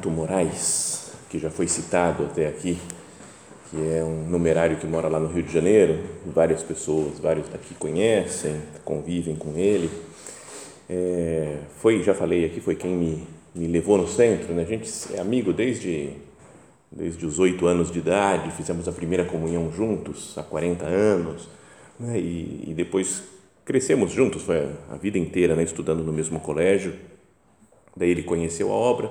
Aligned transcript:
Renato 0.00 0.10
Moraes, 0.10 1.12
que 1.28 1.38
já 1.38 1.50
foi 1.50 1.68
citado 1.68 2.24
até 2.24 2.46
aqui, 2.46 2.78
que 3.70 3.76
é 3.76 4.02
um 4.02 4.28
numerário 4.28 4.78
que 4.78 4.86
mora 4.86 5.08
lá 5.08 5.20
no 5.20 5.28
Rio 5.28 5.42
de 5.42 5.52
Janeiro, 5.52 5.98
várias 6.24 6.62
pessoas, 6.62 7.18
vários 7.18 7.48
daqui 7.48 7.74
conhecem, 7.74 8.62
convivem 8.82 9.36
com 9.36 9.56
ele. 9.56 9.90
É, 10.88 11.58
foi, 11.76 12.02
já 12.02 12.14
falei 12.14 12.46
aqui, 12.46 12.60
foi 12.60 12.74
quem 12.76 12.96
me, 12.96 13.26
me 13.54 13.66
levou 13.66 13.98
no 13.98 14.08
centro, 14.08 14.54
né? 14.54 14.62
A 14.62 14.66
gente 14.66 14.90
é 15.14 15.20
amigo 15.20 15.52
desde 15.52 16.10
desde 16.92 17.24
os 17.24 17.38
oito 17.38 17.66
anos 17.66 17.88
de 17.88 18.00
idade, 18.00 18.50
fizemos 18.50 18.88
a 18.88 18.92
primeira 18.92 19.24
comunhão 19.24 19.70
juntos 19.70 20.36
há 20.36 20.42
40 20.42 20.86
anos, 20.86 21.48
né? 22.00 22.18
e, 22.18 22.64
e 22.66 22.74
depois 22.74 23.22
crescemos 23.64 24.10
juntos, 24.10 24.42
foi 24.42 24.68
a, 24.90 24.96
vida 24.96 25.16
inteira, 25.16 25.54
né? 25.54 25.62
Estudando 25.62 26.02
no 26.02 26.12
mesmo 26.12 26.40
colégio 26.40 26.92
Daí 27.96 28.10
ele 28.10 28.22
conheceu 28.22 28.72
a 28.72 28.74
obra, 28.74 29.10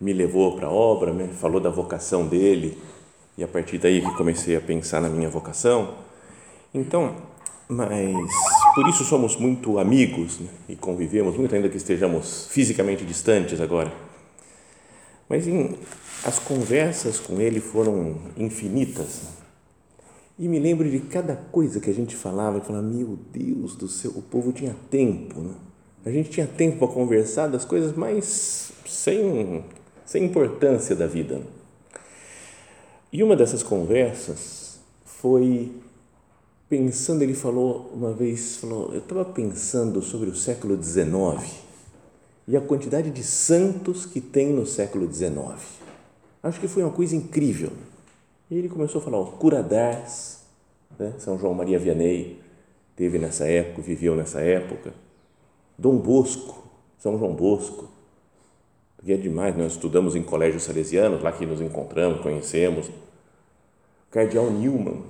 me 0.00 0.12
levou 0.12 0.56
para 0.56 0.66
a 0.66 0.70
obra, 0.70 1.12
me 1.12 1.28
falou 1.28 1.60
da 1.60 1.70
vocação 1.70 2.26
dele 2.26 2.78
e 3.36 3.44
a 3.44 3.48
partir 3.48 3.78
daí 3.78 4.00
que 4.00 4.16
comecei 4.16 4.56
a 4.56 4.60
pensar 4.60 5.00
na 5.00 5.08
minha 5.08 5.28
vocação. 5.28 5.94
Então, 6.72 7.16
mas 7.68 8.30
por 8.74 8.88
isso 8.88 9.04
somos 9.04 9.36
muito 9.36 9.78
amigos 9.78 10.38
né? 10.38 10.48
e 10.68 10.76
convivemos 10.76 11.36
muito, 11.36 11.54
ainda 11.54 11.68
que 11.68 11.76
estejamos 11.76 12.46
fisicamente 12.50 13.04
distantes 13.04 13.60
agora. 13.60 13.92
Mas 15.28 15.48
em, 15.48 15.76
as 16.24 16.38
conversas 16.38 17.18
com 17.18 17.40
ele 17.40 17.60
foram 17.60 18.16
infinitas. 18.36 19.22
E 20.38 20.46
me 20.48 20.58
lembro 20.58 20.88
de 20.88 21.00
cada 21.00 21.34
coisa 21.34 21.80
que 21.80 21.90
a 21.90 21.94
gente 21.94 22.14
falava, 22.14 22.58
e 22.58 22.60
falava, 22.60 22.86
meu 22.86 23.18
Deus 23.32 23.74
do 23.74 23.88
céu, 23.88 24.12
o 24.14 24.22
povo 24.22 24.52
tinha 24.52 24.76
tempo, 24.90 25.40
né? 25.40 25.54
a 26.04 26.10
gente 26.10 26.30
tinha 26.30 26.46
tempo 26.46 26.78
para 26.78 26.88
conversar 26.88 27.48
das 27.48 27.64
coisas 27.64 27.96
mais 27.96 28.70
sem, 28.86 29.64
sem 30.06 30.24
importância 30.24 30.94
da 30.96 31.06
vida. 31.06 31.42
E 33.12 33.22
uma 33.22 33.36
dessas 33.36 33.62
conversas 33.62 34.78
foi 35.04 35.72
pensando, 36.68 37.22
ele 37.22 37.34
falou 37.34 37.90
uma 37.92 38.12
vez, 38.12 38.56
falou, 38.56 38.92
eu 38.92 39.00
estava 39.00 39.24
pensando 39.24 40.00
sobre 40.00 40.30
o 40.30 40.34
século 40.34 40.82
XIX 40.82 41.66
e 42.48 42.56
a 42.56 42.60
quantidade 42.60 43.10
de 43.10 43.22
santos 43.22 44.06
que 44.06 44.20
tem 44.20 44.52
no 44.52 44.64
século 44.64 45.12
XIX. 45.12 45.34
Acho 46.42 46.60
que 46.60 46.68
foi 46.68 46.82
uma 46.82 46.92
coisa 46.92 47.16
incrível. 47.16 47.72
E 48.48 48.56
ele 48.56 48.68
começou 48.68 49.00
a 49.00 49.04
falar, 49.04 49.18
ó, 49.18 49.32
né? 50.98 51.14
São 51.18 51.38
João 51.38 51.52
Maria 51.54 51.78
Vianney, 51.78 52.40
teve 52.94 53.18
nessa 53.18 53.46
época, 53.46 53.82
viveu 53.82 54.14
nessa 54.14 54.40
época 54.40 54.94
Dom 55.78 55.96
Bosco, 55.96 56.64
São 56.98 57.18
João 57.18 57.34
Bosco, 57.34 57.88
que 59.06 59.12
é 59.12 59.16
demais, 59.16 59.56
nós 59.56 59.72
estudamos 59.72 60.16
em 60.16 60.22
colégios 60.22 60.64
salesianos, 60.64 61.22
lá 61.22 61.30
que 61.30 61.46
nos 61.46 61.60
encontramos, 61.60 62.20
conhecemos, 62.20 62.90
Cardeal 64.10 64.50
Newman 64.50 65.04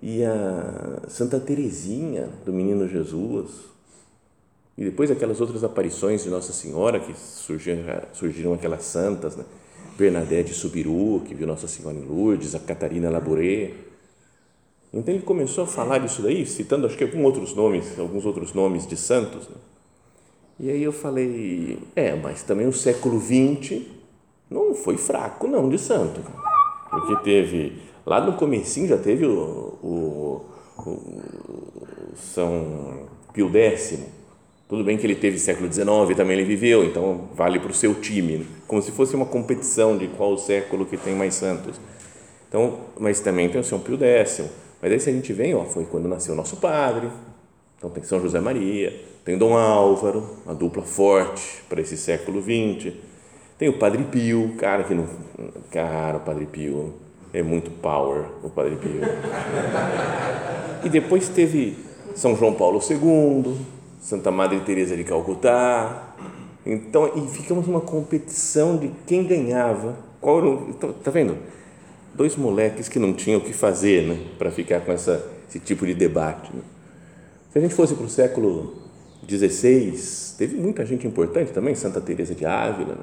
e 0.00 0.24
a 0.24 1.02
Santa 1.06 1.38
Teresinha 1.38 2.30
do 2.46 2.52
Menino 2.52 2.88
Jesus, 2.88 3.50
e 4.78 4.84
depois 4.84 5.10
aquelas 5.10 5.38
outras 5.40 5.62
aparições 5.62 6.24
de 6.24 6.30
Nossa 6.30 6.54
Senhora 6.54 6.98
que 6.98 7.12
surgiram, 7.14 7.84
surgiram 8.14 8.54
aquelas 8.54 8.84
santas, 8.84 9.36
né? 9.36 9.44
Bernadette 9.98 10.50
de 10.50 10.54
Subiru, 10.56 11.22
que 11.26 11.34
viu 11.34 11.46
Nossa 11.46 11.68
Senhora 11.68 11.96
em 11.96 12.04
Lourdes, 12.04 12.54
a 12.54 12.58
Catarina 12.58 13.10
Labouré, 13.10 13.74
então 14.94 15.12
ele 15.12 15.24
começou 15.24 15.64
a 15.64 15.66
falar 15.66 15.98
disso 15.98 16.22
daí, 16.22 16.46
citando 16.46 16.86
acho 16.86 16.96
que 16.96 17.02
alguns 17.02 17.24
outros 17.24 17.54
nomes, 17.54 17.98
alguns 17.98 18.24
outros 18.24 18.54
nomes 18.54 18.86
de 18.86 18.96
santos. 18.96 19.48
Né? 19.48 19.56
E 20.58 20.70
aí 20.70 20.82
eu 20.82 20.92
falei, 20.92 21.78
é, 21.96 22.14
mas 22.14 22.42
também 22.42 22.66
o 22.66 22.72
século 22.72 23.20
XX 23.20 23.82
não 24.48 24.74
foi 24.74 24.96
fraco 24.96 25.48
não 25.48 25.68
de 25.68 25.78
santo, 25.78 26.20
porque 26.90 27.16
teve 27.24 27.82
lá 28.06 28.20
no 28.20 28.34
comecinho 28.34 28.86
já 28.86 28.96
teve 28.96 29.26
o, 29.26 29.78
o, 29.82 30.44
o 30.86 31.12
São 32.14 33.08
Pio 33.32 33.50
X. 33.54 33.98
Tudo 34.68 34.84
bem 34.84 34.96
que 34.96 35.06
ele 35.06 35.16
teve 35.16 35.38
século 35.38 35.70
XIX 35.72 36.16
também 36.16 36.38
ele 36.38 36.46
viveu, 36.46 36.84
então 36.84 37.28
vale 37.34 37.58
para 37.58 37.70
o 37.70 37.74
seu 37.74 37.94
time, 37.94 38.38
né? 38.38 38.46
como 38.66 38.80
se 38.80 38.90
fosse 38.92 39.14
uma 39.14 39.26
competição 39.26 39.98
de 39.98 40.08
qual 40.08 40.38
século 40.38 40.86
que 40.86 40.96
tem 40.96 41.14
mais 41.14 41.34
santos. 41.34 41.80
Então, 42.48 42.78
mas 42.98 43.20
também 43.20 43.48
tem 43.48 43.60
o 43.60 43.64
São 43.64 43.80
Pio 43.80 43.98
X 44.02 44.44
mas 44.80 44.92
aí 44.92 45.00
se 45.00 45.08
a 45.08 45.12
gente 45.14 45.32
vem, 45.32 45.54
ó, 45.54 45.64
foi 45.64 45.86
quando 45.86 46.06
nasceu 46.06 46.34
nosso 46.34 46.58
padre, 46.58 47.08
então 47.78 47.88
tem 47.88 48.02
São 48.02 48.20
José 48.20 48.38
Maria, 48.38 48.94
tem 49.24 49.38
Dom 49.38 49.56
Álvaro, 49.56 50.28
a 50.46 50.52
dupla 50.52 50.82
forte 50.82 51.62
para 51.68 51.80
esse 51.80 51.96
século 51.96 52.42
XX, 52.42 52.92
tem 53.58 53.68
o 53.68 53.78
Padre 53.78 54.04
Pio, 54.04 54.54
cara 54.58 54.84
que 54.84 54.94
não, 54.94 55.06
cara, 55.70 56.18
o 56.18 56.20
Padre 56.20 56.46
Pio 56.46 56.94
é 57.32 57.42
muito 57.42 57.70
power, 57.70 58.24
o 58.42 58.50
Padre 58.50 58.76
Pio. 58.76 59.00
E 60.84 60.88
depois 60.88 61.28
teve 61.28 61.76
São 62.14 62.36
João 62.36 62.52
Paulo 62.52 62.78
II, 62.78 63.56
Santa 64.00 64.30
Madre 64.30 64.60
Teresa 64.60 64.96
de 64.96 65.04
Calcutá. 65.04 66.14
Então, 66.66 67.10
e 67.16 67.26
ficamos 67.28 67.66
numa 67.66 67.80
competição 67.80 68.76
de 68.76 68.90
quem 69.06 69.24
ganhava. 69.24 69.96
Qual 70.20 70.38
era 70.38 70.48
o, 70.48 70.74
tá, 70.74 70.88
tá 71.04 71.10
vendo? 71.10 71.36
dois 72.14 72.36
moleques 72.36 72.88
que 72.88 72.98
não 72.98 73.12
tinham 73.12 73.40
o 73.40 73.42
que 73.42 73.52
fazer 73.52 74.06
né, 74.06 74.18
para 74.38 74.50
ficar 74.50 74.80
com 74.80 74.92
essa, 74.92 75.26
esse 75.48 75.58
tipo 75.58 75.84
de 75.84 75.94
debate. 75.94 76.50
Né. 76.54 76.62
Se 77.52 77.58
a 77.58 77.60
gente 77.60 77.74
fosse 77.74 77.94
para 77.94 78.06
o 78.06 78.08
século 78.08 78.83
XVI, 79.28 80.36
teve 80.36 80.56
muita 80.56 80.84
gente 80.84 81.06
importante 81.06 81.52
também, 81.52 81.74
Santa 81.74 82.00
Teresa 82.00 82.34
de 82.34 82.44
Ávila, 82.44 82.98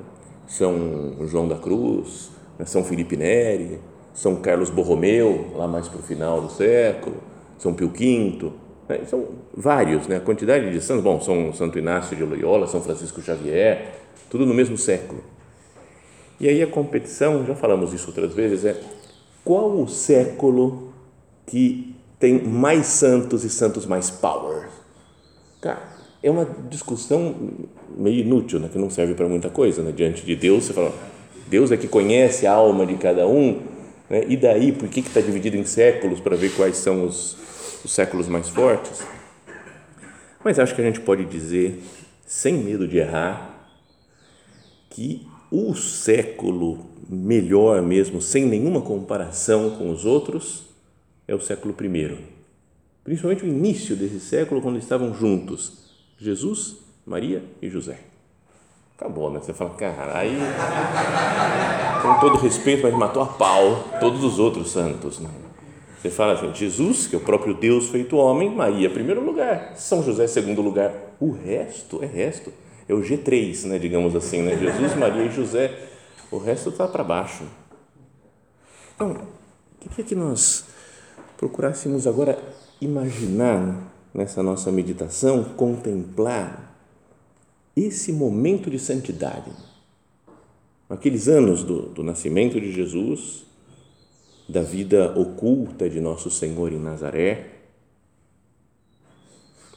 São 0.47 1.25
João 1.27 1.47
da 1.47 1.55
Cruz, 1.55 2.31
né, 2.57 2.65
São 2.65 2.83
Felipe 2.83 3.17
Neri, 3.17 3.79
São 4.13 4.35
Carlos 4.37 4.69
Borromeu, 4.69 5.51
lá 5.55 5.67
mais 5.67 5.87
para 5.87 5.99
o 5.99 6.03
final 6.03 6.41
do 6.41 6.51
século, 6.51 7.17
São 7.57 7.73
Pio 7.73 7.89
V, 7.89 8.51
né, 8.87 9.01
são 9.05 9.27
vários, 9.53 10.07
né, 10.07 10.17
a 10.17 10.21
quantidade 10.21 10.71
de 10.71 10.81
santos, 10.81 11.03
bom, 11.03 11.19
São 11.21 11.53
Santo 11.53 11.77
Inácio 11.79 12.15
de 12.15 12.23
Loyola, 12.23 12.67
São 12.67 12.81
Francisco 12.81 13.21
Xavier, 13.21 13.95
tudo 14.29 14.45
no 14.45 14.53
mesmo 14.53 14.77
século. 14.77 15.23
E 16.39 16.47
aí 16.47 16.61
a 16.61 16.67
competição, 16.67 17.45
já 17.45 17.55
falamos 17.55 17.93
isso 17.93 18.07
outras 18.07 18.33
vezes, 18.33 18.65
é 18.65 18.81
qual 19.43 19.71
o 19.71 19.87
século 19.87 20.91
que 21.45 21.95
tem 22.19 22.41
mais 22.41 22.85
santos 22.85 23.43
e 23.43 23.49
santos 23.49 23.85
mais 23.85 24.09
power? 24.09 24.69
Cara, 25.59 25.81
é 26.23 26.29
uma 26.29 26.45
discussão 26.69 27.35
meio 27.97 28.21
inútil, 28.21 28.59
né? 28.59 28.69
que 28.71 28.77
não 28.77 28.89
serve 28.89 29.13
para 29.15 29.27
muita 29.27 29.49
coisa. 29.49 29.81
Né? 29.81 29.91
Diante 29.91 30.23
de 30.23 30.35
Deus, 30.35 30.65
você 30.65 30.73
fala, 30.73 30.93
Deus 31.47 31.71
é 31.71 31.77
que 31.77 31.87
conhece 31.87 32.45
a 32.45 32.53
alma 32.53 32.85
de 32.85 32.95
cada 32.95 33.27
um, 33.27 33.61
né? 34.09 34.25
e 34.27 34.37
daí, 34.37 34.71
por 34.71 34.87
que 34.87 34.99
está 34.99 35.19
dividido 35.19 35.57
em 35.57 35.65
séculos 35.65 36.19
para 36.19 36.35
ver 36.35 36.51
quais 36.55 36.77
são 36.77 37.05
os, 37.05 37.35
os 37.83 37.91
séculos 37.91 38.27
mais 38.27 38.49
fortes? 38.49 39.01
Mas 40.43 40.59
acho 40.59 40.75
que 40.75 40.81
a 40.81 40.85
gente 40.85 40.99
pode 40.99 41.25
dizer, 41.25 41.81
sem 42.25 42.53
medo 42.53 42.87
de 42.87 42.97
errar, 42.97 43.69
que 44.89 45.25
o 45.51 45.73
século 45.73 46.85
melhor 47.09 47.81
mesmo, 47.81 48.21
sem 48.21 48.45
nenhuma 48.45 48.81
comparação 48.81 49.71
com 49.71 49.89
os 49.89 50.05
outros, 50.05 50.63
é 51.27 51.35
o 51.35 51.41
século 51.41 51.75
I. 51.79 52.17
Principalmente 53.03 53.43
o 53.43 53.47
início 53.47 53.95
desse 53.95 54.19
século, 54.19 54.61
quando 54.61 54.77
estavam 54.77 55.13
juntos 55.13 55.90
Jesus, 56.21 56.77
Maria 57.03 57.43
e 57.59 57.67
José. 57.67 57.97
Acabou, 58.95 59.31
né? 59.31 59.39
Você 59.39 59.53
fala, 59.53 59.71
cara, 59.71 60.19
aí, 60.19 60.37
com 62.03 62.19
todo 62.19 62.37
respeito, 62.37 62.83
mas 62.83 62.93
matou 62.93 63.23
a 63.23 63.25
pau 63.25 63.83
todos 63.99 64.23
os 64.23 64.37
outros 64.37 64.69
santos. 64.71 65.19
Né? 65.19 65.27
Você 65.99 66.11
fala 66.11 66.33
assim, 66.33 66.53
Jesus, 66.53 67.07
que 67.07 67.15
é 67.15 67.17
o 67.17 67.23
próprio 67.23 67.55
Deus 67.55 67.89
feito 67.89 68.17
homem, 68.17 68.53
Maria, 68.53 68.87
primeiro 68.87 69.25
lugar, 69.25 69.73
São 69.75 70.03
José, 70.03 70.27
segundo 70.27 70.61
lugar. 70.61 70.93
O 71.19 71.31
resto 71.31 72.03
é 72.03 72.05
resto. 72.05 72.53
É 72.87 72.93
o 72.93 73.01
G3, 73.01 73.65
né, 73.65 73.79
digamos 73.79 74.15
assim, 74.15 74.43
né? 74.43 74.55
Jesus, 74.55 74.95
Maria 74.95 75.23
e 75.23 75.31
José. 75.31 75.75
O 76.29 76.37
resto 76.37 76.69
está 76.69 76.87
para 76.87 77.03
baixo. 77.03 77.45
Então, 78.93 79.17
o 79.83 79.89
que 79.89 80.01
é 80.01 80.03
que 80.03 80.13
nós 80.13 80.65
procurássemos 81.35 82.05
agora 82.05 82.37
imaginar 82.79 83.90
nessa 84.13 84.43
nossa 84.43 84.71
meditação, 84.71 85.43
contemplar 85.43 86.71
esse 87.75 88.11
momento 88.11 88.69
de 88.69 88.77
santidade. 88.77 89.51
Aqueles 90.89 91.27
anos 91.27 91.63
do, 91.63 91.83
do 91.83 92.03
nascimento 92.03 92.59
de 92.59 92.71
Jesus, 92.71 93.45
da 94.47 94.61
vida 94.61 95.17
oculta 95.17 95.89
de 95.89 96.01
Nosso 96.01 96.29
Senhor 96.29 96.73
em 96.73 96.79
Nazaré. 96.79 97.51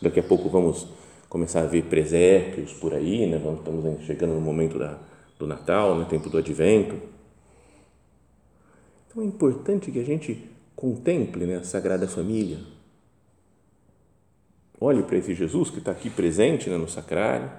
Daqui 0.02 0.18
a 0.18 0.22
pouco 0.22 0.48
vamos 0.48 0.88
começar 1.28 1.60
a 1.60 1.66
ver 1.66 1.84
presépios 1.84 2.72
por 2.72 2.92
aí, 2.92 3.26
né? 3.26 3.36
estamos 3.36 4.04
chegando 4.04 4.34
no 4.34 4.40
momento 4.40 4.78
da, 4.78 4.98
do 5.38 5.46
Natal, 5.46 5.94
no 5.94 6.00
né? 6.00 6.06
tempo 6.10 6.28
do 6.28 6.38
Advento. 6.38 6.96
Então 9.08 9.22
é 9.22 9.26
importante 9.26 9.92
que 9.92 10.00
a 10.00 10.04
gente 10.04 10.50
contemple 10.74 11.46
né, 11.46 11.56
a 11.56 11.62
Sagrada 11.62 12.08
Família. 12.08 12.58
Olhe 14.80 15.02
para 15.02 15.16
esse 15.16 15.34
Jesus 15.34 15.70
que 15.70 15.78
está 15.78 15.92
aqui 15.92 16.10
presente 16.10 16.68
né, 16.68 16.76
no 16.76 16.88
sacrário 16.88 17.50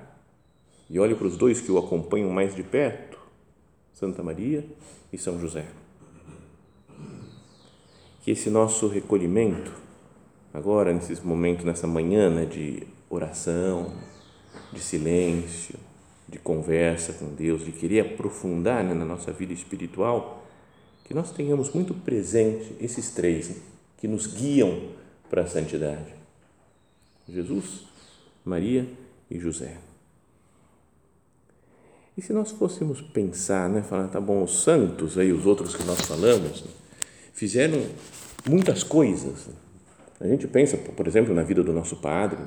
e 0.89 0.99
olhe 0.99 1.15
para 1.15 1.27
os 1.27 1.37
dois 1.37 1.61
que 1.61 1.71
o 1.71 1.77
acompanham 1.77 2.29
mais 2.29 2.55
de 2.55 2.61
perto, 2.61 3.17
Santa 3.93 4.21
Maria 4.21 4.65
e 5.11 5.17
São 5.17 5.39
José. 5.39 5.65
Que 8.21 8.31
esse 8.31 8.49
nosso 8.49 8.87
recolhimento, 8.87 9.71
agora, 10.53 10.93
nesses 10.93 11.21
momentos, 11.21 11.63
nessa 11.63 11.87
manhã 11.87 12.29
né, 12.29 12.45
de 12.45 12.83
oração, 13.09 13.93
de 14.73 14.79
silêncio, 14.79 15.75
de 16.27 16.39
conversa 16.39 17.13
com 17.13 17.33
Deus, 17.33 17.63
de 17.63 17.71
querer 17.71 18.01
aprofundar 18.01 18.83
né, 18.83 18.93
na 18.93 19.05
nossa 19.05 19.31
vida 19.31 19.53
espiritual, 19.53 20.43
que 21.05 21.13
nós 21.13 21.31
tenhamos 21.31 21.71
muito 21.71 21.93
presente 21.93 22.75
esses 22.79 23.11
três 23.11 23.49
né, 23.49 23.55
que 23.97 24.07
nos 24.07 24.27
guiam 24.27 24.89
para 25.29 25.43
a 25.43 25.47
santidade: 25.47 26.13
Jesus, 27.27 27.85
Maria 28.43 28.87
e 29.29 29.39
José. 29.39 29.77
E 32.17 32.21
se 32.21 32.31
nós 32.31 32.51
fôssemos 32.51 33.01
pensar, 33.01 33.69
né, 33.69 33.81
falar, 33.81 34.07
tá 34.07 34.21
bom, 34.21 34.43
os 34.43 34.63
santos, 34.63 35.17
aí 35.17 35.33
os 35.33 35.45
outros 35.45 35.75
que 35.75 35.83
nós 35.83 35.99
falamos, 36.01 36.63
né, 36.63 36.71
fizeram 37.33 37.81
muitas 38.47 38.83
coisas. 38.83 39.49
A 40.19 40.27
gente 40.27 40.47
pensa, 40.47 40.77
por 40.77 41.07
exemplo, 41.07 41.33
na 41.33 41.43
vida 41.43 41.61
do 41.61 41.73
nosso 41.73 41.97
padre, 41.97 42.39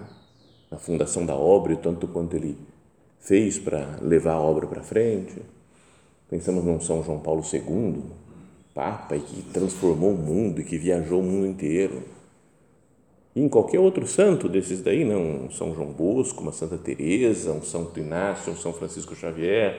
na 0.71 0.79
fundação 0.79 1.27
da 1.27 1.35
obra, 1.35 1.75
e 1.75 1.77
tanto 1.77 2.09
quanto 2.09 2.35
ele 2.35 2.57
fez 3.21 3.59
para 3.59 3.99
levar 4.01 4.33
a 4.33 4.41
obra 4.41 4.67
para 4.67 4.83
frente. 4.83 5.35
Pensamos 6.31 6.65
no 6.65 6.81
São 6.81 7.03
João 7.03 7.19
Paulo 7.19 7.43
II, 7.53 8.05
Papa, 8.75 9.17
e 9.17 9.21
que 9.21 9.43
transformou 9.53 10.13
o 10.13 10.17
mundo 10.17 10.61
e 10.61 10.65
que 10.65 10.79
viajou 10.79 11.21
o 11.21 11.23
mundo 11.23 11.47
inteiro 11.47 12.03
em 13.41 13.49
qualquer 13.49 13.79
outro 13.79 14.07
santo 14.07 14.49
desses 14.49 14.83
daí, 14.83 15.05
né? 15.05 15.17
um 15.17 15.51
São 15.51 15.75
João 15.75 15.93
Bosco, 15.93 16.43
uma 16.43 16.53
Santa 16.53 16.77
Teresa, 16.77 17.53
um 17.53 17.63
Santo 17.63 17.99
Inácio, 18.01 18.53
um 18.53 18.57
São 18.57 18.73
Francisco 18.73 19.15
Xavier, 19.15 19.79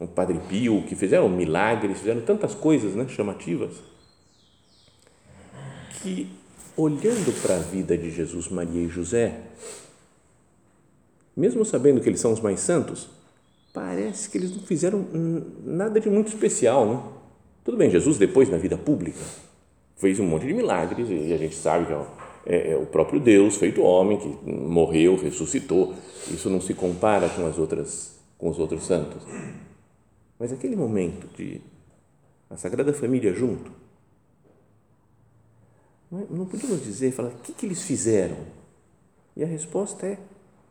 um 0.00 0.06
Padre 0.06 0.38
Pio, 0.48 0.82
que 0.82 0.94
fizeram 0.94 1.28
milagres, 1.28 1.98
fizeram 1.98 2.20
tantas 2.20 2.54
coisas 2.54 2.94
né? 2.94 3.06
chamativas, 3.08 3.72
que 6.00 6.28
olhando 6.76 7.32
para 7.42 7.56
a 7.56 7.60
vida 7.60 7.96
de 7.96 8.10
Jesus, 8.10 8.48
Maria 8.48 8.82
e 8.82 8.88
José, 8.88 9.40
mesmo 11.36 11.64
sabendo 11.64 12.00
que 12.00 12.08
eles 12.08 12.20
são 12.20 12.32
os 12.32 12.40
mais 12.40 12.60
santos, 12.60 13.08
parece 13.72 14.28
que 14.30 14.38
eles 14.38 14.52
não 14.52 14.62
fizeram 14.62 15.04
nada 15.64 16.00
de 16.00 16.08
muito 16.08 16.28
especial, 16.28 16.86
né? 16.86 17.02
Tudo 17.64 17.76
bem, 17.76 17.90
Jesus 17.90 18.18
depois 18.18 18.48
na 18.48 18.58
vida 18.58 18.76
pública 18.76 19.18
fez 19.96 20.20
um 20.20 20.26
monte 20.26 20.46
de 20.46 20.52
milagres 20.52 21.08
e 21.08 21.32
a 21.32 21.38
gente 21.38 21.56
sabe 21.56 21.86
que 21.86 21.92
é 21.92 21.96
é, 22.46 22.72
é 22.72 22.76
o 22.76 22.86
próprio 22.86 23.20
Deus 23.20 23.56
feito 23.56 23.82
homem 23.82 24.18
que 24.18 24.50
morreu, 24.50 25.16
ressuscitou. 25.16 25.94
Isso 26.30 26.48
não 26.48 26.60
se 26.60 26.74
compara 26.74 27.28
com 27.28 27.46
as 27.46 27.58
outras 27.58 28.14
com 28.38 28.48
os 28.48 28.58
outros 28.58 28.84
santos. 28.84 29.22
Mas 30.38 30.52
aquele 30.52 30.76
momento 30.76 31.26
de 31.36 31.60
a 32.50 32.56
Sagrada 32.56 32.92
Família 32.92 33.32
junto, 33.32 33.70
não, 36.10 36.44
é, 36.44 36.46
podemos 36.46 36.84
dizer, 36.84 37.12
falar, 37.12 37.30
o 37.30 37.38
que, 37.38 37.52
que 37.52 37.66
eles 37.66 37.82
fizeram? 37.82 38.36
E 39.36 39.42
a 39.42 39.46
resposta 39.46 40.06
é 40.06 40.18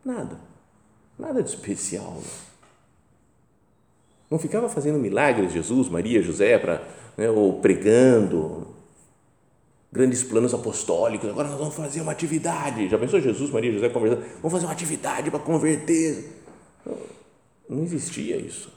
nada, 0.06 0.40
nada 1.18 1.42
de 1.42 1.50
especial. 1.50 2.22
Não 4.30 4.40
ficava 4.40 4.69
fazendo 4.69 4.98
milagres, 4.98 5.52
Jesus, 5.52 5.90
Maria, 5.90 6.22
José, 6.22 6.58
para, 6.58 6.88
né, 7.18 7.30
ou 7.30 7.60
pregando, 7.60 8.68
grandes 9.94 10.24
planos 10.24 10.56
apostólicos, 10.56 11.30
agora 11.30 11.50
nós 11.50 11.60
vamos 11.60 11.75
fazer 11.75 12.01
uma 12.01 12.12
atividade. 12.12 12.90
Já 12.90 12.98
pensou 12.98 13.22
Jesus, 13.22 13.51
Maria 13.51 13.72
José 13.72 13.90
conversando? 13.90 14.24
Vamos 14.38 14.51
fazer 14.51 14.66
uma 14.66 14.72
atividade 14.72 15.30
para 15.30 15.40
converter. 15.40 16.42
Não, 16.84 16.98
não 17.69 17.84
existia 17.84 18.36
isso. 18.38 18.74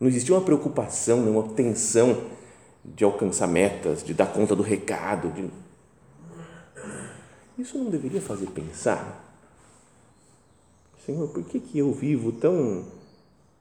Não 0.00 0.08
existia 0.08 0.34
uma 0.34 0.40
preocupação, 0.40 1.30
uma 1.30 1.54
tensão 1.54 2.24
de 2.84 3.04
alcançar 3.04 3.46
metas, 3.46 4.02
de 4.02 4.12
dar 4.12 4.26
conta 4.26 4.56
do 4.56 4.64
recado. 4.64 5.30
De... 5.30 5.48
Isso 7.56 7.78
não 7.78 7.88
deveria 7.88 8.20
fazer 8.20 8.46
pensar? 8.46 9.24
Senhor, 11.06 11.28
por 11.28 11.44
que, 11.44 11.60
que 11.60 11.78
eu 11.78 11.92
vivo 11.92 12.32
tão 12.32 12.84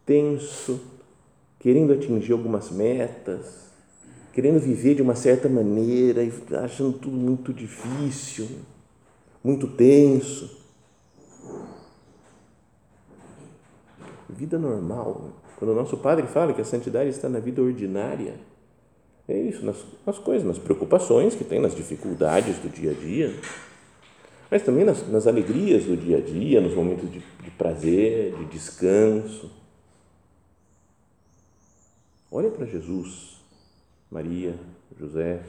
tenso, 0.04 0.82
querendo 1.60 1.94
atingir 1.94 2.32
algumas 2.32 2.72
metas, 2.72 3.72
querendo 4.34 4.60
viver 4.60 4.96
de 4.96 5.02
uma 5.02 5.16
certa 5.16 5.48
maneira 5.48 6.24
e 6.24 6.34
achando 6.56 6.98
tudo 6.98 7.16
muito 7.16 7.54
difícil, 7.54 8.50
muito 9.44 9.68
tenso. 9.68 10.64
Vida 14.28 14.58
normal. 14.58 15.30
Quando 15.58 15.70
o 15.70 15.76
nosso 15.76 15.98
padre 15.98 16.26
fala 16.26 16.52
que 16.52 16.62
a 16.62 16.66
santidade 16.66 17.12
está 17.12 17.30
na 17.30 17.40
vida 17.40 17.62
ordinária, 17.62 18.34
é 19.28 19.40
isso, 19.40 19.64
nas, 19.64 19.78
nas 20.06 20.18
coisas, 20.18 20.46
nas 20.46 20.58
preocupações 20.58 21.36
que 21.36 21.44
tem, 21.44 21.62
nas 21.62 21.76
dificuldades 21.76 22.58
do 22.58 22.68
dia 22.68 22.92
a 22.92 22.94
dia, 22.94 23.34
mas 24.50 24.64
também 24.64 24.84
nas, 24.84 25.08
nas 25.08 25.28
alegrias 25.28 25.86
do 25.86 25.96
dia 25.96 26.18
a 26.18 26.22
dia, 26.22 26.60
nos 26.60 26.74
momentos 26.74 27.10
de, 27.10 27.20
de 27.20 27.52
prazer, 27.52 28.36
de 28.36 28.46
descanso. 28.46 29.52
Olha 32.32 32.50
para 32.50 32.66
Jesus 32.66 33.33
Maria, 34.14 34.56
José. 35.00 35.42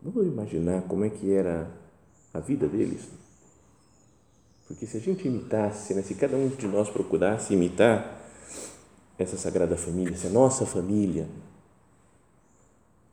Vamos 0.00 0.26
imaginar 0.26 0.82
como 0.82 1.04
é 1.04 1.10
que 1.10 1.32
era 1.32 1.68
a 2.32 2.38
vida 2.38 2.68
deles? 2.68 3.08
Porque 4.68 4.86
se 4.86 4.96
a 4.96 5.00
gente 5.00 5.26
imitasse, 5.26 5.92
né, 5.92 6.02
se 6.02 6.14
cada 6.14 6.36
um 6.36 6.48
de 6.48 6.68
nós 6.68 6.88
procurasse 6.88 7.52
imitar 7.52 8.22
essa 9.18 9.36
Sagrada 9.36 9.76
Família, 9.76 10.16
se 10.16 10.28
a 10.28 10.30
nossa 10.30 10.64
família 10.64 11.26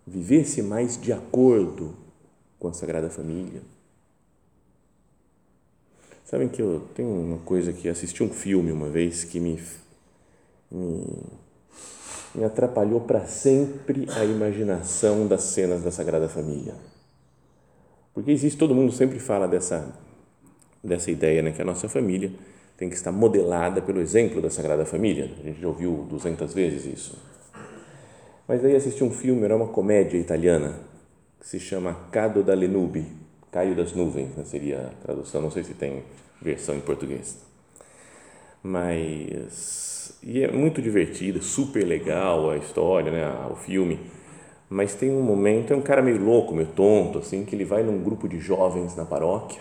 vivesse 0.05 0.61
mais 0.61 1.01
de 1.01 1.11
acordo 1.11 1.95
com 2.59 2.67
a 2.67 2.73
Sagrada 2.73 3.09
Família. 3.09 3.61
Sabem 6.23 6.47
que 6.47 6.61
eu 6.61 6.87
tenho 6.93 7.09
uma 7.09 7.39
coisa 7.39 7.73
que 7.73 7.89
assisti 7.89 8.21
um 8.23 8.29
filme 8.29 8.71
uma 8.71 8.89
vez 8.89 9.23
que 9.23 9.39
me, 9.39 9.61
me 10.71 11.40
me 12.33 12.43
atrapalhou 12.43 13.01
para 13.01 13.25
sempre 13.25 14.07
a 14.15 14.23
imaginação 14.23 15.27
das 15.27 15.43
cenas 15.43 15.83
da 15.83 15.91
Sagrada 15.91 16.29
Família. 16.29 16.73
Porque 18.13 18.31
existe, 18.31 18.57
todo 18.57 18.75
mundo 18.75 18.91
sempre 18.91 19.19
fala 19.19 19.47
dessa, 19.47 19.93
dessa 20.83 21.11
ideia, 21.11 21.41
né, 21.41 21.51
que 21.51 21.61
a 21.61 21.65
nossa 21.65 21.87
família 21.87 22.31
tem 22.77 22.89
que 22.89 22.95
estar 22.95 23.11
modelada 23.11 23.81
pelo 23.81 24.01
exemplo 24.01 24.41
da 24.41 24.49
Sagrada 24.49 24.85
Família. 24.85 25.31
A 25.39 25.43
gente 25.43 25.61
já 25.61 25.67
ouviu 25.67 26.05
200 26.09 26.53
vezes 26.53 26.85
isso. 26.85 27.17
Mas 28.47 28.65
aí 28.65 28.75
assisti 28.75 29.03
um 29.03 29.11
filme, 29.11 29.43
era 29.43 29.55
uma 29.55 29.67
comédia 29.67 30.17
italiana, 30.17 30.79
que 31.39 31.47
se 31.47 31.59
chama 31.59 31.93
Cado 32.11 32.43
da 32.43 32.53
Lenube, 32.53 33.05
Caio 33.51 33.75
das 33.75 33.93
Nuvens, 33.93 34.35
né, 34.35 34.43
seria 34.45 34.87
a 34.87 35.05
tradução, 35.05 35.41
não 35.41 35.51
sei 35.51 35.63
se 35.63 35.73
tem 35.73 36.03
versão 36.41 36.75
em 36.75 36.81
português. 36.81 37.50
Mas 38.63 39.91
e 40.23 40.43
é 40.43 40.51
muito 40.51 40.81
divertida, 40.81 41.41
super 41.41 41.83
legal 41.83 42.51
a 42.51 42.57
história, 42.57 43.11
né, 43.11 43.47
o 43.49 43.55
filme. 43.55 43.99
Mas 44.69 44.93
tem 44.93 45.09
um 45.09 45.21
momento, 45.21 45.73
é 45.73 45.75
um 45.75 45.81
cara 45.81 46.01
meio 46.01 46.23
louco, 46.23 46.53
meio 46.53 46.67
tonto, 46.67 47.17
assim, 47.19 47.43
que 47.43 47.55
ele 47.55 47.65
vai 47.65 47.83
num 47.83 48.01
grupo 48.01 48.27
de 48.27 48.39
jovens 48.39 48.95
na 48.95 49.03
paróquia 49.03 49.59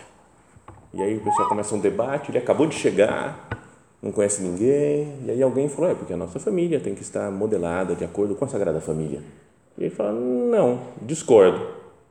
E 0.93 1.01
aí 1.01 1.17
o 1.17 1.21
pessoal 1.21 1.49
começa 1.49 1.75
um 1.75 1.79
debate, 1.79 2.31
ele 2.31 2.37
acabou 2.37 2.67
de 2.67 2.75
chegar, 2.75 3.49
não 4.01 4.11
conhece 4.11 4.41
ninguém, 4.41 5.15
e 5.25 5.31
aí 5.31 5.41
alguém 5.41 5.67
falou, 5.67 5.91
é 5.91 5.95
porque 5.95 6.13
a 6.13 6.17
nossa 6.17 6.39
família 6.39 6.79
tem 6.79 6.93
que 6.93 7.01
estar 7.01 7.31
modelada 7.31 7.95
de 7.95 8.05
acordo 8.05 8.35
com 8.35 8.45
a 8.45 8.47
Sagrada 8.47 8.79
Família. 8.79 9.21
E 9.77 9.83
ele 9.83 9.89
fala, 9.89 10.11
não, 10.13 10.79
discordo, 11.01 11.65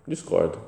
discordo. 0.07 0.59